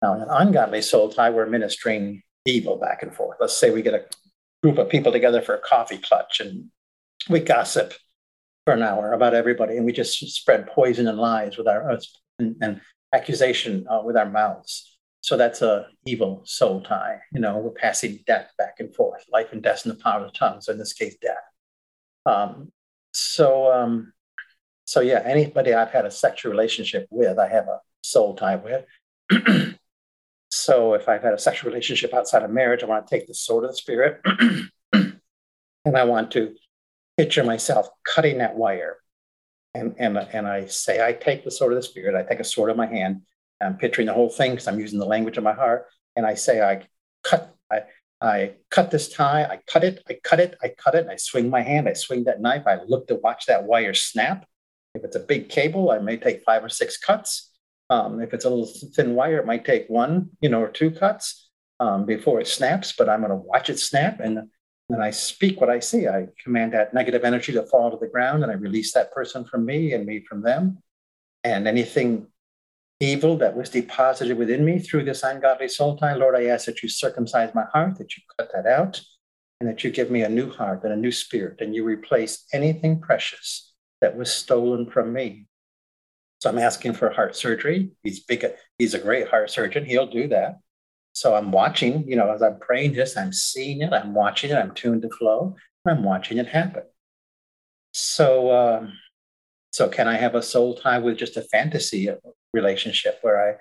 [0.00, 3.38] Now, in an ungodly soul tie, we're ministering evil back and forth.
[3.40, 4.04] Let's say we get a
[4.62, 6.66] group of people together for a coffee clutch and
[7.28, 7.94] we gossip
[8.64, 11.98] for an hour about everybody and we just spread poison and lies with our
[12.38, 12.80] and, and
[13.12, 14.97] accusation uh, with our mouths.
[15.28, 17.20] So that's a evil soul tie.
[17.34, 20.32] You know, we're passing death back and forth, life and death in the power of
[20.32, 20.62] the tongue.
[20.62, 21.36] So in this case, death.
[22.24, 22.72] Um,
[23.12, 24.14] so, um,
[24.86, 28.86] so yeah, anybody I've had a sexual relationship with, I have a soul tie with.
[30.50, 33.34] so if I've had a sexual relationship outside of marriage, I want to take the
[33.34, 34.22] sword of the spirit
[34.94, 35.18] and
[35.94, 36.54] I want to
[37.18, 38.96] picture myself cutting that wire.
[39.74, 42.44] And, and, and I say, I take the sword of the spirit, I take a
[42.44, 43.20] sword in my hand,
[43.60, 45.86] I'm picturing the whole thing because I'm using the language of my heart.
[46.16, 46.86] And I say, I
[47.24, 47.82] cut, I,
[48.20, 51.16] I cut this tie, I cut it, I cut it, I cut it, and I
[51.16, 54.46] swing my hand, I swing that knife, I look to watch that wire snap.
[54.94, 57.50] If it's a big cable, I may take five or six cuts.
[57.90, 60.90] Um, if it's a little thin wire, it might take one, you know, or two
[60.90, 61.48] cuts
[61.80, 64.48] um, before it snaps, but I'm going to watch it snap and
[64.88, 66.08] then I speak what I see.
[66.08, 69.44] I command that negative energy to fall to the ground and I release that person
[69.44, 70.78] from me and me from them.
[71.44, 72.26] And anything
[73.00, 76.14] evil that was deposited within me through this ungodly soul tie.
[76.14, 79.00] Lord, I ask that you circumcise my heart, that you cut that out,
[79.60, 82.44] and that you give me a new heart and a new spirit, and you replace
[82.52, 85.46] anything precious that was stolen from me.
[86.40, 87.90] So I'm asking for heart surgery.
[88.02, 88.44] He's big,
[88.78, 89.84] he's a great heart surgeon.
[89.84, 90.58] He'll do that.
[91.12, 94.56] So I'm watching, you know, as I'm praying this, I'm seeing it, I'm watching it,
[94.56, 95.56] I'm tuned to flow,
[95.86, 96.84] I'm watching it happen.
[97.92, 98.92] So um,
[99.72, 102.08] So can I have a soul tie with just a fantasy
[102.52, 103.56] relationship where I'm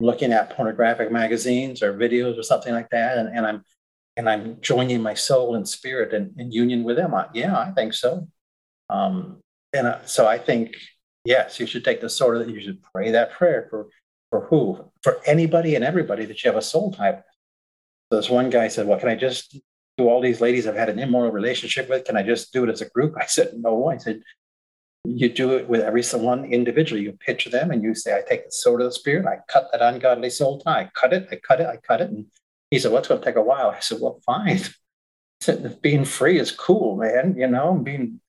[0.00, 3.64] looking at pornographic magazines or videos or something like that, and, and I'm
[4.16, 7.14] and I'm joining my soul and spirit in, in union with them?
[7.14, 8.28] I, yeah, I think so.
[8.90, 9.38] Um,
[9.72, 10.76] and uh, so I think
[11.24, 13.88] yes, you should take the sword of you should pray that prayer for
[14.30, 17.24] for who for anybody and everybody that you have a soul type.
[18.10, 19.58] So this one guy said, "Well, can I just
[19.96, 22.04] do all these ladies I've had an immoral relationship with?
[22.04, 24.22] Can I just do it as a group?" I said, "No." I said,
[25.04, 27.02] "You do it with every someone individually.
[27.02, 29.26] You picture them and you say, I take the sword of the spirit.
[29.26, 30.82] I cut that ungodly soul tie.
[30.82, 31.28] I cut it.
[31.30, 31.66] I cut it.
[31.66, 32.26] I cut it." And
[32.70, 34.60] he said, "Well, it's going to take a while." I said, "Well, fine."
[35.42, 37.34] Said, "Being free is cool, man.
[37.36, 38.20] You know, being."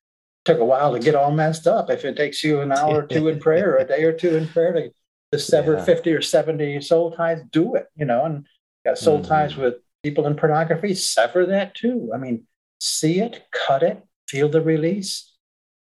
[0.43, 1.91] Took a while to get all messed up.
[1.91, 4.35] If it takes you an hour or two in prayer, or a day or two
[4.37, 4.91] in prayer to,
[5.31, 5.83] to sever yeah.
[5.83, 8.47] 50 or 70 soul ties, do it, you know, and
[8.83, 9.27] got soul mm-hmm.
[9.27, 12.11] ties with people in pornography, sever that too.
[12.13, 12.45] I mean,
[12.79, 15.30] see it, cut it, feel the release,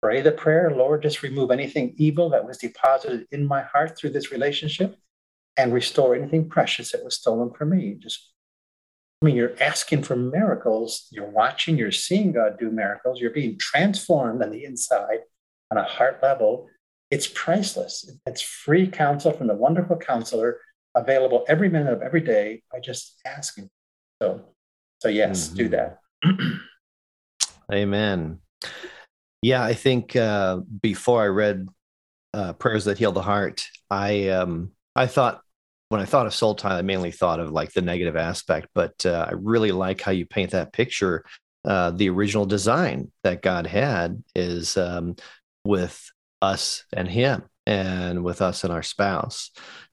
[0.03, 4.11] pray the prayer, Lord, just remove anything evil that was deposited in my heart through
[4.11, 4.97] this relationship
[5.57, 7.95] and restore anything precious that was stolen from me.
[7.95, 8.33] Just,
[9.21, 11.07] I mean, you're asking for miracles.
[11.11, 13.21] You're watching, you're seeing God do miracles.
[13.21, 15.19] You're being transformed on the inside
[15.71, 16.69] on a heart level.
[17.11, 18.11] It's priceless.
[18.27, 20.61] It's free counsel from the wonderful counselor
[20.95, 23.69] available every minute of every day by just asking
[24.23, 24.43] so,
[25.01, 25.57] so yes, mm-hmm.
[25.57, 25.99] do that.
[27.73, 28.39] Amen.
[29.43, 31.67] Yeah, I think uh, before I read
[32.35, 35.41] uh, prayers that heal the heart, I um, I thought
[35.89, 38.95] when I thought of soul tie, I mainly thought of like the negative aspect, but
[39.05, 41.25] uh, I really like how you paint that picture.
[41.65, 45.17] Uh, the original design that God had is um,
[45.65, 49.51] with us and Him, and with us and our spouse,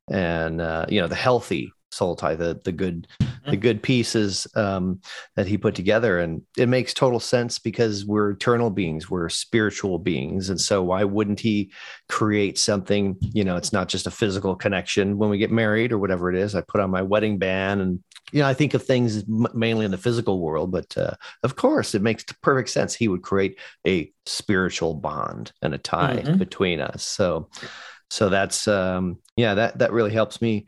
[0.10, 3.62] and uh, you know the healthy soul tie, the the good the mm-hmm.
[3.62, 5.00] good pieces um,
[5.36, 10.00] that he put together, and it makes total sense because we're eternal beings, we're spiritual
[10.00, 11.71] beings, and so why wouldn't he
[12.10, 13.15] create something?
[13.21, 15.17] You know, it's not just a physical connection.
[15.17, 18.04] When we get married or whatever it is, I put on my wedding band, and
[18.32, 21.95] you know, I think of things mainly in the physical world, but uh, of course,
[21.95, 22.93] it makes perfect sense.
[22.93, 26.38] He would create a spiritual bond and a tie mm-hmm.
[26.38, 27.04] between us.
[27.04, 27.50] So,
[28.10, 30.65] so that's um, yeah, that that really helps me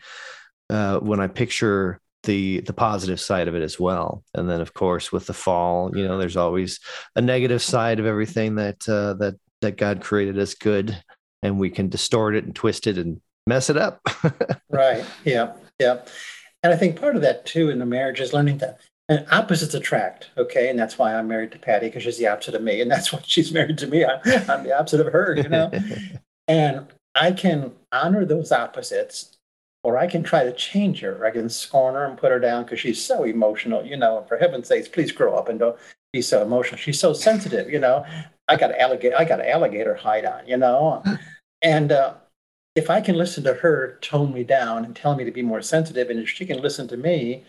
[0.70, 4.24] uh, when I picture the the positive side of it as well.
[4.34, 6.80] And then, of course, with the fall, you know, there's always
[7.16, 11.02] a negative side of everything that uh, that that God created as good,
[11.42, 14.02] and we can distort it and twist it and mess it up.
[14.70, 15.06] right.
[15.26, 15.54] Yeah.
[15.80, 16.02] Yeah.
[16.62, 18.80] And I think part of that too in the marriage is learning that
[19.10, 20.30] and opposites attract.
[20.38, 20.70] Okay.
[20.70, 22.80] And that's why I'm married to Patti because she's the opposite of me.
[22.80, 24.06] And that's why she's married to me.
[24.06, 25.72] I'm, I'm the opposite of her, you know?
[26.48, 29.38] and I can honor those opposites
[29.84, 31.26] or I can try to change her.
[31.26, 33.86] I can scorn her and put her down because she's so emotional.
[33.86, 35.78] You know, And for heaven's sakes, please grow up and don't
[36.12, 36.78] be so emotional.
[36.78, 37.70] She's so sensitive.
[37.70, 38.06] You know,
[38.48, 39.16] I got alligator.
[39.18, 40.48] I got alligator hide on.
[40.48, 41.04] You know,
[41.62, 42.16] and uh,
[42.76, 45.62] if I can listen to her tone me down and tell me to be more
[45.62, 47.44] sensitive, and if she can listen to me,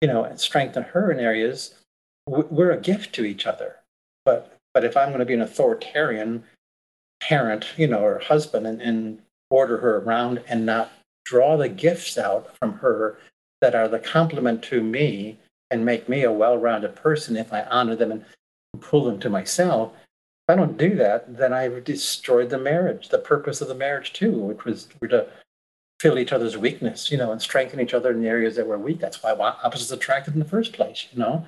[0.00, 1.74] you know, and strengthen her in areas,
[2.26, 3.76] we're a gift to each other.
[4.24, 6.44] But but if I'm going to be an authoritarian
[7.20, 10.92] parent, you know, or husband, and, and order her around and not
[11.28, 13.18] draw the gifts out from her
[13.60, 15.38] that are the complement to me
[15.70, 18.24] and make me a well-rounded person if I honor them and
[18.80, 19.92] pull them to myself.
[19.92, 24.14] If I don't do that, then I've destroyed the marriage, the purpose of the marriage
[24.14, 25.26] too, which was to
[26.00, 28.78] fill each other's weakness, you know, and strengthen each other in the areas that we're
[28.78, 29.00] weak.
[29.00, 31.44] That's why opposites attracted in the first place, you know.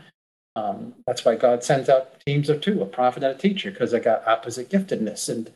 [0.56, 3.92] Um, that's why God sends out teams of two, a prophet and a teacher, because
[3.92, 5.30] they got opposite giftedness.
[5.30, 5.50] And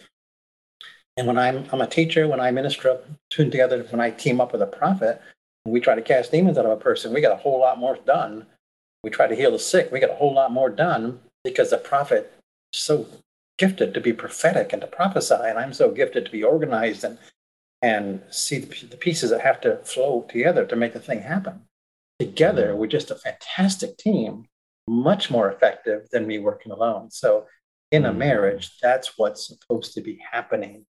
[1.17, 2.99] and when I'm, I'm a teacher, when I minister
[3.31, 5.21] tuned together, when I team up with a prophet,
[5.65, 7.99] we try to cast demons out of a person, we get a whole lot more
[8.05, 8.47] done.
[9.03, 11.79] We try to heal the sick, we get a whole lot more done because the
[11.79, 12.33] prophet
[12.73, 13.07] is so
[13.59, 17.19] gifted to be prophetic and to prophesy, and I'm so gifted to be organized and
[17.83, 21.61] and see the pieces that have to flow together to make the thing happen.
[22.19, 22.79] Together, mm-hmm.
[22.79, 24.47] we're just a fantastic team,
[24.89, 27.11] much more effective than me working alone.
[27.11, 27.47] So,
[27.93, 28.19] in a mm-hmm.
[28.19, 30.87] marriage, that's what's supposed to be happening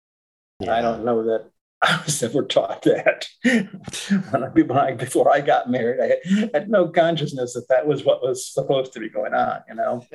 [0.61, 0.75] yeah.
[0.75, 1.49] I don't know that
[1.81, 3.25] I was ever taught that.
[3.43, 8.53] when I, before I got married, I had, no consciousness that that was what was
[8.53, 10.05] supposed to be going on, you know.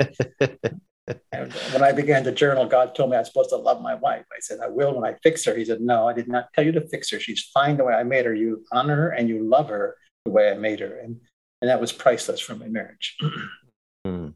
[1.33, 3.97] and when I began to journal, God told me I was supposed to love my
[3.97, 4.25] wife.
[4.33, 5.57] I said, I will when I fix her.
[5.57, 7.19] He said, No, I did not tell you to fix her.
[7.19, 8.35] She's fine the way I made her.
[8.35, 10.99] You honor her and you love her the way I made her.
[10.99, 11.21] And,
[11.61, 13.17] and that was priceless for my marriage.
[14.07, 14.35] mm.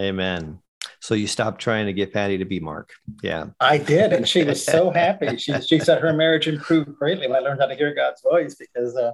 [0.00, 0.60] Amen.
[1.00, 2.92] So you stopped trying to get Patti to be Mark.
[3.22, 3.46] Yeah.
[3.60, 4.12] I did.
[4.12, 5.36] And she was so happy.
[5.36, 8.56] She, she said her marriage improved greatly when I learned how to hear God's voice
[8.56, 9.12] because uh,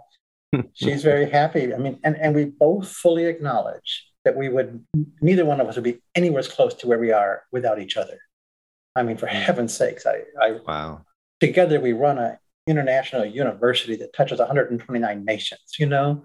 [0.73, 1.75] she's very happy.
[1.75, 4.85] I mean, and, and we both fully acknowledge that we would,
[5.21, 7.97] neither one of us would be anywhere as close to where we are without each
[7.97, 8.19] other.
[8.95, 11.05] I mean, for heaven's sakes, I, I wow.
[11.41, 15.61] Together, we run an international university that touches 129 nations.
[15.79, 16.25] You know,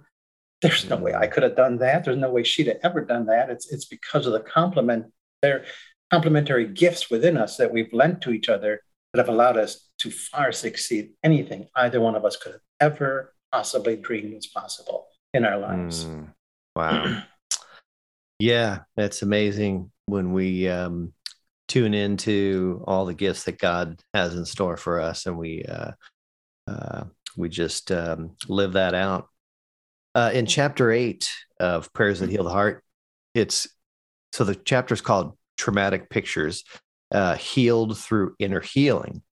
[0.62, 2.04] there's no way I could have done that.
[2.04, 3.50] There's no way she'd have ever done that.
[3.50, 5.06] It's it's because of the complement
[5.42, 5.66] their
[6.12, 8.82] complementary gifts within us that we've lent to each other
[9.14, 13.34] that have allowed us to far succeed anything either one of us could have ever
[13.52, 16.06] possibly dreamed was possible in our lives.
[16.06, 16.34] Mm,
[16.76, 17.24] wow.
[18.40, 21.14] yeah, that's amazing when we um,
[21.68, 25.92] tune into all the gifts that God has in store for us, and we uh,
[26.68, 27.04] uh,
[27.36, 29.28] we just um, live that out.
[30.16, 31.30] Uh, in chapter eight
[31.60, 32.84] of Prayers That Heal the Heart,
[33.34, 33.68] it's
[34.38, 36.64] so the chapter is called Traumatic Pictures,
[37.12, 39.24] uh, healed through inner healing.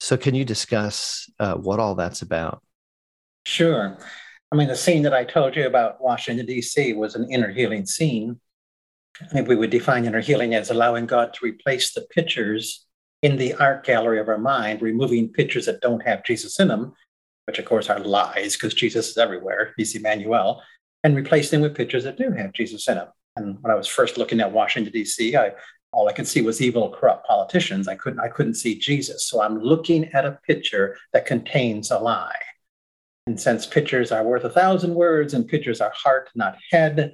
[0.00, 2.60] So, can you discuss uh, what all that's about?
[3.46, 3.96] Sure.
[4.50, 6.92] I mean, the scene that I told you about Washington, D.C.
[6.94, 8.40] was an inner healing scene.
[9.22, 12.84] I think we would define inner healing as allowing God to replace the pictures
[13.22, 16.94] in the art gallery of our mind, removing pictures that don't have Jesus in them,
[17.46, 19.72] which of course are lies because Jesus is everywhere.
[19.76, 20.64] He's Emmanuel,
[21.04, 23.08] and replace them with pictures that do have Jesus in them.
[23.38, 25.52] And when I was first looking at Washington D.C., I
[25.92, 27.88] all I could see was evil, corrupt politicians.
[27.88, 29.26] I couldn't I couldn't see Jesus.
[29.26, 32.36] So I'm looking at a picture that contains a lie.
[33.26, 37.12] And since pictures are worth a thousand words and pictures are heart, not head,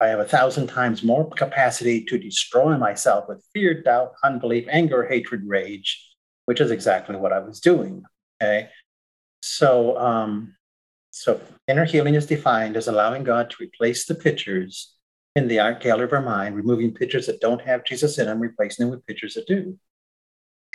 [0.00, 5.06] I have a thousand times more capacity to destroy myself with fear, doubt, unbelief, anger,
[5.06, 6.08] hatred, rage,
[6.46, 8.04] which is exactly what I was doing.
[8.42, 8.70] Okay.
[9.42, 10.54] So, um,
[11.10, 14.94] so inner healing is defined as allowing God to replace the pictures
[15.40, 18.38] in the art gallery of our mind, removing pictures that don't have Jesus in them,
[18.38, 19.78] replacing them with pictures that do.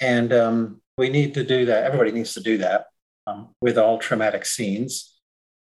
[0.01, 1.83] And um, we need to do that.
[1.83, 2.87] Everybody needs to do that
[3.27, 5.19] um, with all traumatic scenes,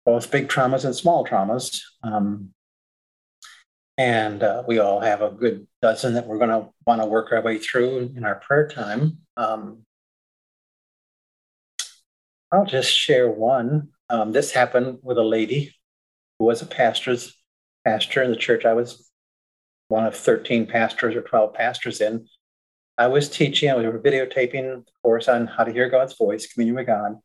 [0.05, 1.81] both big traumas and small traumas.
[2.03, 2.49] Um,
[3.97, 7.31] and uh, we all have a good dozen that we're going to want to work
[7.31, 9.19] our way through in our prayer time.
[9.37, 9.83] Um,
[12.51, 13.89] I'll just share one.
[14.09, 15.75] Um, this happened with a lady
[16.39, 17.38] who was a pastor's
[17.85, 19.09] pastor in the church I was
[19.89, 22.27] one of 13 pastors or 12 pastors in.
[22.97, 26.75] I was teaching, we were videotaping a course on how to hear God's voice, communion
[26.75, 27.17] with God.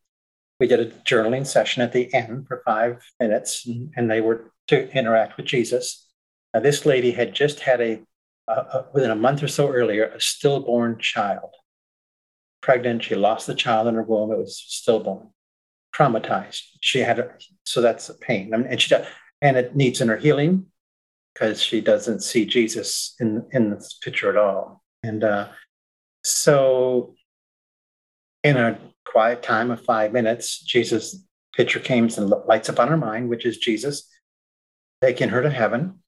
[0.61, 3.87] We did a journaling session at the end for five minutes, mm-hmm.
[3.97, 6.09] and they were to interact with Jesus.
[6.53, 8.01] Now, this lady had just had a,
[8.93, 11.51] within a month or so earlier, a stillborn child.
[12.61, 14.31] Pregnant, she lost the child in her womb.
[14.31, 15.31] It was stillborn,
[15.95, 16.63] traumatized.
[16.81, 17.33] She had, a,
[17.65, 18.55] so that's a pain.
[18.55, 18.95] I mean, and she,
[19.41, 20.67] and it needs inner healing
[21.33, 24.83] because she doesn't see Jesus in in this picture at all.
[25.03, 25.49] And uh,
[26.23, 27.15] so,
[28.43, 31.25] in a quiet time of five minutes, Jesus'
[31.55, 34.09] picture comes and lights up on her mind, which is Jesus
[35.03, 36.01] taking her to heaven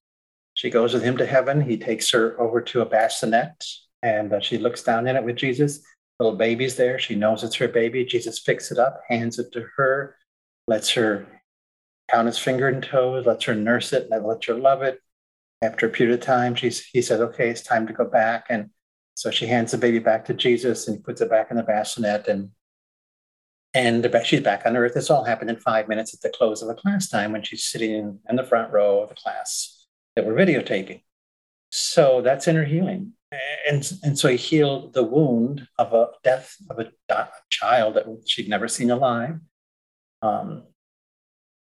[0.57, 1.61] she goes with him to heaven.
[1.61, 3.62] He takes her over to a bassinet
[4.03, 5.83] and uh, she looks down in it with Jesus.
[6.18, 6.99] Little baby's there.
[6.99, 8.07] She knows it's her baby.
[8.07, 10.16] Jesus picks it up, hands it to her,
[10.66, 11.27] lets her
[12.09, 15.00] count his finger and toes, lets her nurse it, and lets her love it.
[15.62, 18.46] After a period of time, she's, he says, okay, it's time to go back.
[18.50, 18.70] And
[19.14, 21.62] so she hands the baby back to Jesus and he puts it back in the
[21.62, 22.50] bassinet and
[23.76, 24.94] and she's back on earth.
[24.94, 27.62] This all happened in five minutes at the close of a class time when she's
[27.62, 31.02] sitting in, the front row of the class that we're videotaping.
[31.70, 33.12] So that's inner healing.
[33.68, 38.07] And, and so he healed the wound of a death of a, a child that
[38.24, 39.40] she'd never seen alive.
[40.22, 40.62] Um,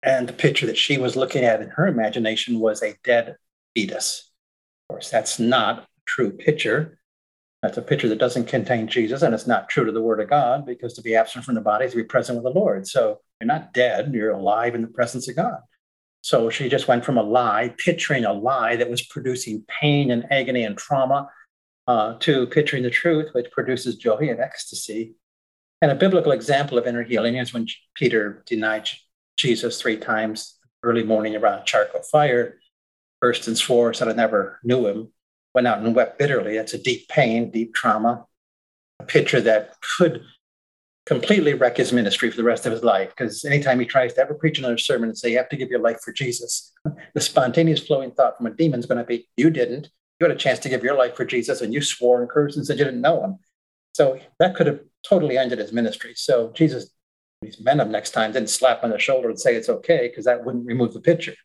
[0.03, 3.37] and the picture that she was looking at in her imagination was a dead
[3.75, 4.31] fetus.
[4.89, 6.99] Of course, that's not a true picture.
[7.61, 10.29] That's a picture that doesn't contain Jesus, and it's not true to the Word of
[10.29, 12.87] God because to be absent from the body is to be present with the Lord.
[12.87, 15.59] So you're not dead, you're alive in the presence of God.
[16.21, 20.31] So she just went from a lie, picturing a lie that was producing pain and
[20.31, 21.29] agony and trauma,
[21.87, 25.15] uh, to picturing the truth, which produces joy and ecstasy.
[25.81, 28.87] And a biblical example of inner healing is when Peter denied
[29.41, 32.59] Jesus three times early morning around charcoal fire,
[33.19, 35.11] burst and swore, said I never knew him,
[35.53, 36.55] went out and wept bitterly.
[36.55, 38.25] That's a deep pain, deep trauma,
[38.99, 40.23] a picture that could
[41.05, 43.09] completely wreck his ministry for the rest of his life.
[43.09, 45.69] Because anytime he tries to ever preach another sermon and say, you have to give
[45.69, 46.73] your life for Jesus,
[47.13, 49.89] the spontaneous flowing thought from a demon is going to be, you didn't.
[50.19, 52.57] You had a chance to give your life for Jesus and you swore and cursed
[52.57, 53.39] and said you didn't know him.
[53.93, 56.13] So that could have totally ended his ministry.
[56.15, 56.91] So Jesus,
[57.41, 60.25] he's met him next time, didn't slap on the shoulder and say it's okay, because
[60.25, 61.35] that wouldn't remove the picture.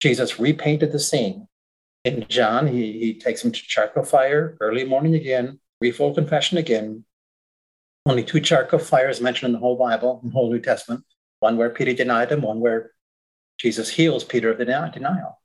[0.00, 1.48] Jesus repainted the scene.
[2.04, 7.04] In John, he, he takes him to charcoal fire, early morning again, threefold confession again,
[8.06, 11.04] only two charcoal fires mentioned in the whole Bible, in the whole New Testament.
[11.40, 12.92] One where Peter denied him, one where
[13.58, 15.40] Jesus heals Peter of the denial.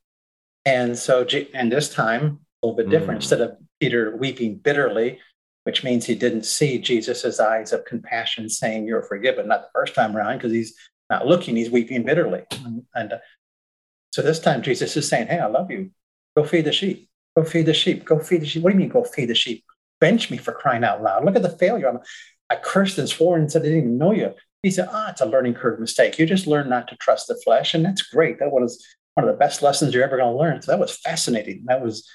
[0.64, 3.18] And so, and this time, a little bit different.
[3.18, 3.22] Mm.
[3.22, 5.20] Instead of Peter weeping bitterly
[5.64, 9.94] which means he didn't see Jesus's eyes of compassion saying, You're forgiven, not the first
[9.94, 10.74] time around, because he's
[11.10, 12.42] not looking, he's weeping bitterly.
[12.64, 13.18] And, and uh,
[14.12, 15.90] so this time Jesus is saying, Hey, I love you.
[16.36, 17.08] Go feed the sheep.
[17.36, 18.04] Go feed the sheep.
[18.04, 18.62] Go feed the sheep.
[18.62, 19.64] What do you mean, go feed the sheep?
[20.00, 21.24] Bench me for crying out loud.
[21.24, 21.88] Look at the failure.
[21.88, 21.98] I'm,
[22.50, 24.34] I cursed and swore and said, I didn't even know you.
[24.62, 26.18] He said, Ah, oh, it's a learning curve mistake.
[26.18, 27.74] You just learn not to trust the flesh.
[27.74, 28.38] And that's great.
[28.38, 28.84] That was
[29.14, 30.60] one of the best lessons you're ever going to learn.
[30.60, 31.64] So that was fascinating.
[31.66, 32.08] That was,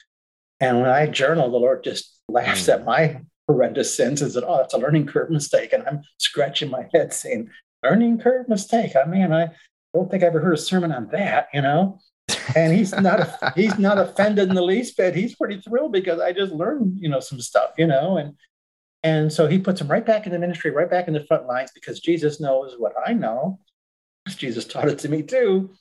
[0.59, 2.73] and when I journal, the Lord just laughs mm.
[2.73, 5.73] at my horrendous sins and said, Oh, that's a learning curve mistake.
[5.73, 7.49] And I'm scratching my head saying,
[7.83, 8.91] Learning curve mistake.
[8.95, 9.49] I mean, I
[9.93, 11.99] don't think I ever heard a sermon on that, you know?
[12.55, 15.15] And he's not he's not offended in the least bit.
[15.15, 18.35] He's pretty thrilled because I just learned, you know, some stuff, you know, and
[19.01, 21.47] and so he puts him right back in the ministry, right back in the front
[21.47, 23.59] lines because Jesus knows what I know.
[24.27, 25.71] Jesus taught it to me too,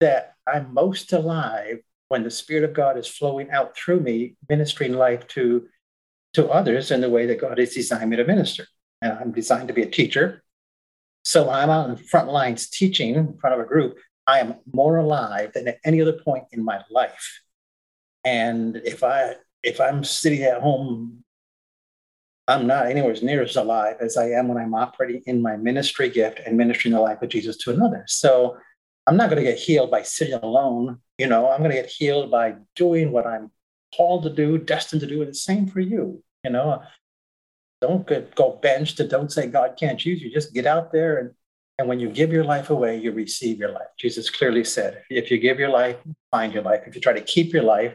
[0.00, 4.92] that I'm most alive when the Spirit of God is flowing out through me, ministering
[4.92, 5.66] life to
[6.36, 8.66] to others in the way that God has designed me to minister.
[9.00, 10.42] And I'm designed to be a teacher.
[11.22, 13.96] So I'm out on the front lines teaching in front of a group.
[14.26, 17.40] I am more alive than at any other point in my life.
[18.22, 21.24] And if I if I'm sitting at home,
[22.46, 25.56] I'm not anywhere as near as alive as I am when I'm operating in my
[25.56, 28.04] ministry gift and ministering the life of Jesus to another.
[28.06, 28.58] So
[29.06, 31.00] I'm not going to get healed by sitting alone.
[31.16, 33.50] You know, I'm going to get healed by doing what I'm
[33.96, 35.22] called to do, destined to do.
[35.22, 36.22] And the same for you.
[36.44, 36.82] You know,
[37.80, 40.32] don't get, go benched and don't say God can't use you.
[40.32, 41.30] Just get out there and
[41.78, 43.88] and when you give your life away, you receive your life.
[43.98, 45.96] Jesus clearly said, if you give your life,
[46.30, 46.84] find your life.
[46.86, 47.94] If you try to keep your life,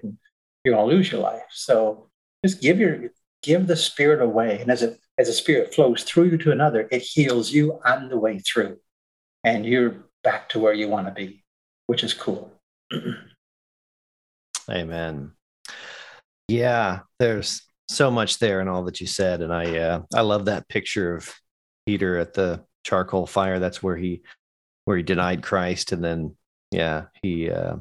[0.63, 1.41] you're going to lose your life.
[1.49, 2.09] So
[2.45, 3.09] just give your
[3.41, 4.59] give the spirit away.
[4.61, 8.09] And as it as a spirit flows through you to another, it heals you on
[8.09, 8.77] the way through.
[9.43, 11.43] And you're back to where you want to be,
[11.87, 12.53] which is cool.
[14.69, 15.31] Amen.
[16.51, 20.45] Yeah, there's so much there in all that you said, and I uh, I love
[20.45, 21.33] that picture of
[21.85, 23.59] Peter at the charcoal fire.
[23.59, 24.23] That's where he
[24.83, 26.35] where he denied Christ, and then
[26.69, 27.77] yeah, he uh,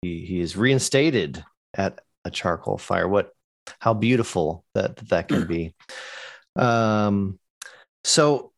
[0.00, 3.06] he he is reinstated at a charcoal fire.
[3.06, 3.32] What
[3.80, 5.74] how beautiful that that can be.
[6.56, 7.38] Um,
[8.04, 8.53] so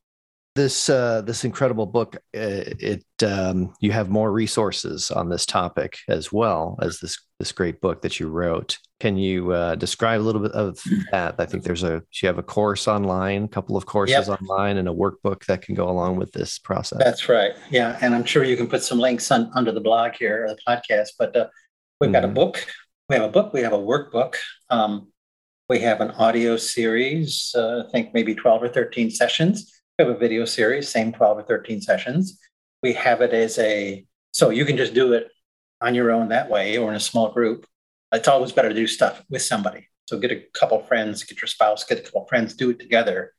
[0.56, 2.16] this uh, this incredible book.
[2.34, 7.52] Uh, it um, you have more resources on this topic as well as this this
[7.52, 8.78] great book that you wrote.
[8.98, 10.80] Can you uh, describe a little bit of
[11.12, 11.36] that?
[11.38, 14.40] I think there's a you have a course online, a couple of courses yep.
[14.40, 16.98] online, and a workbook that can go along with this process.
[16.98, 17.52] That's right.
[17.70, 20.48] Yeah, and I'm sure you can put some links on under the blog here, or
[20.48, 21.10] the podcast.
[21.18, 21.48] But uh,
[22.00, 22.32] we've got mm-hmm.
[22.32, 22.66] a book.
[23.08, 23.52] We have a book.
[23.52, 24.34] We have a workbook.
[24.70, 25.12] Um,
[25.68, 27.54] we have an audio series.
[27.56, 31.38] Uh, I think maybe 12 or 13 sessions we have a video series, same 12
[31.38, 32.38] or 13 sessions.
[32.82, 35.28] We have it as a, so you can just do it
[35.80, 37.66] on your own that way or in a small group.
[38.12, 39.88] It's always better to do stuff with somebody.
[40.06, 43.32] So get a couple friends, get your spouse, get a couple friends, do it together.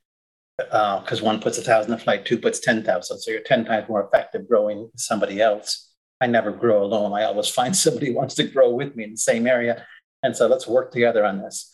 [0.57, 3.19] Because uh, one puts a thousand a flight, two puts 10,000.
[3.19, 5.93] So you're 10 times more effective growing with somebody else.
[6.19, 7.13] I never grow alone.
[7.13, 9.85] I always find somebody who wants to grow with me in the same area.
[10.23, 11.71] And so let's work together on this.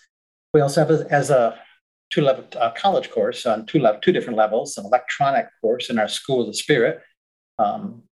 [0.53, 1.57] We also have as a
[2.13, 5.97] two level uh, college course on two level, two different levels, an electronic course in
[5.97, 7.01] our School of the Spirit.
[7.57, 8.03] Um,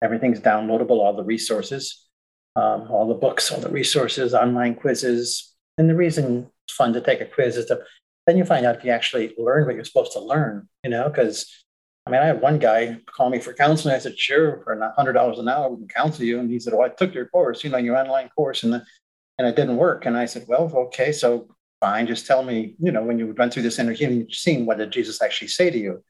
[0.00, 2.06] everything's downloadable, all the resources,
[2.54, 5.54] um, all the books, all the resources, online quizzes.
[5.76, 7.80] And the reason it's fun to take a quiz is to
[8.28, 11.08] then you find out if you actually learn what you're supposed to learn, you know,
[11.08, 11.64] because
[12.06, 13.94] I mean, I had one guy call me for counseling.
[13.94, 16.38] I said, sure, for $100 an hour, we can counsel you.
[16.38, 19.48] And he said, well, I took your course, you know, your online course, and, and
[19.48, 20.06] it didn't work.
[20.06, 22.06] And I said, well, okay, so fine.
[22.06, 24.90] Just tell me, you know, when you run through this inner healing scene, what did
[24.90, 26.04] Jesus actually say to you?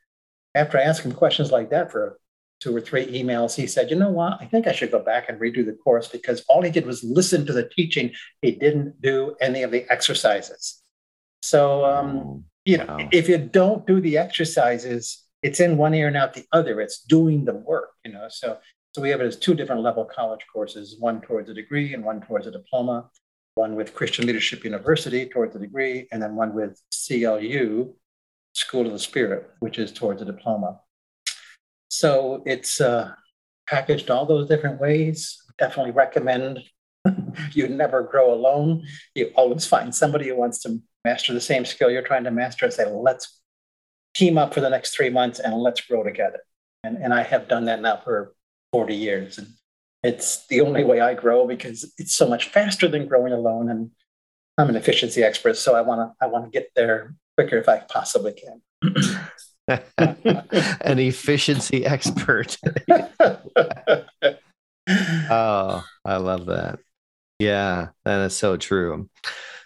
[0.55, 2.19] After I asked him questions like that for
[2.61, 4.39] two or three emails, he said, you know what?
[4.41, 7.05] I think I should go back and redo the course because all he did was
[7.05, 8.12] listen to the teaching.
[8.41, 10.81] He didn't do any of the exercises.
[11.43, 13.09] So, um, oh, you know, wow.
[13.12, 16.81] if you don't do the exercises, it's in one ear and out the other.
[16.81, 18.27] It's doing the work, you know.
[18.31, 18.59] So,
[18.93, 22.03] so we have it as two different level college courses, one towards a degree and
[22.03, 23.11] one towards a diploma
[23.57, 27.92] one with Christian Leadership University towards a degree, and then one with CLU,
[28.52, 30.80] School of the Spirit, which is towards a diploma.
[31.88, 33.12] So it's uh,
[33.66, 35.42] packaged all those different ways.
[35.59, 36.61] Definitely recommend
[37.52, 38.86] you never grow alone.
[39.14, 42.66] You always find somebody who wants to master the same skill you're trying to master
[42.66, 43.40] and say, let's
[44.14, 46.40] team up for the next three months and let's grow together.
[46.84, 48.34] And, and I have done that now for
[48.72, 49.38] 40 years.
[49.38, 49.48] And
[50.07, 53.68] it's the only way I grow because it's so much faster than growing alone.
[53.68, 53.90] And
[54.57, 57.68] I'm an efficiency expert, so I want to I want to get there quicker if
[57.68, 58.62] I possibly can.
[60.80, 62.57] an efficiency expert.
[65.28, 66.78] oh, I love that.
[67.38, 69.11] Yeah, that is so true.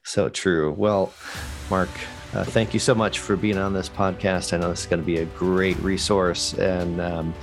[0.04, 0.72] So true.
[0.72, 1.12] Well,
[1.68, 1.90] Mark,
[2.32, 4.52] uh, thank you so much for being on this podcast.
[4.52, 7.34] I know this is going to be a great resource, and um,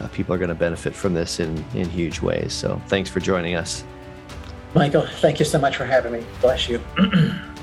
[0.00, 2.52] uh, people are going to benefit from this in, in huge ways.
[2.52, 3.84] So thanks for joining us.
[4.74, 6.24] Michael, thank you so much for having me.
[6.40, 6.80] Bless you.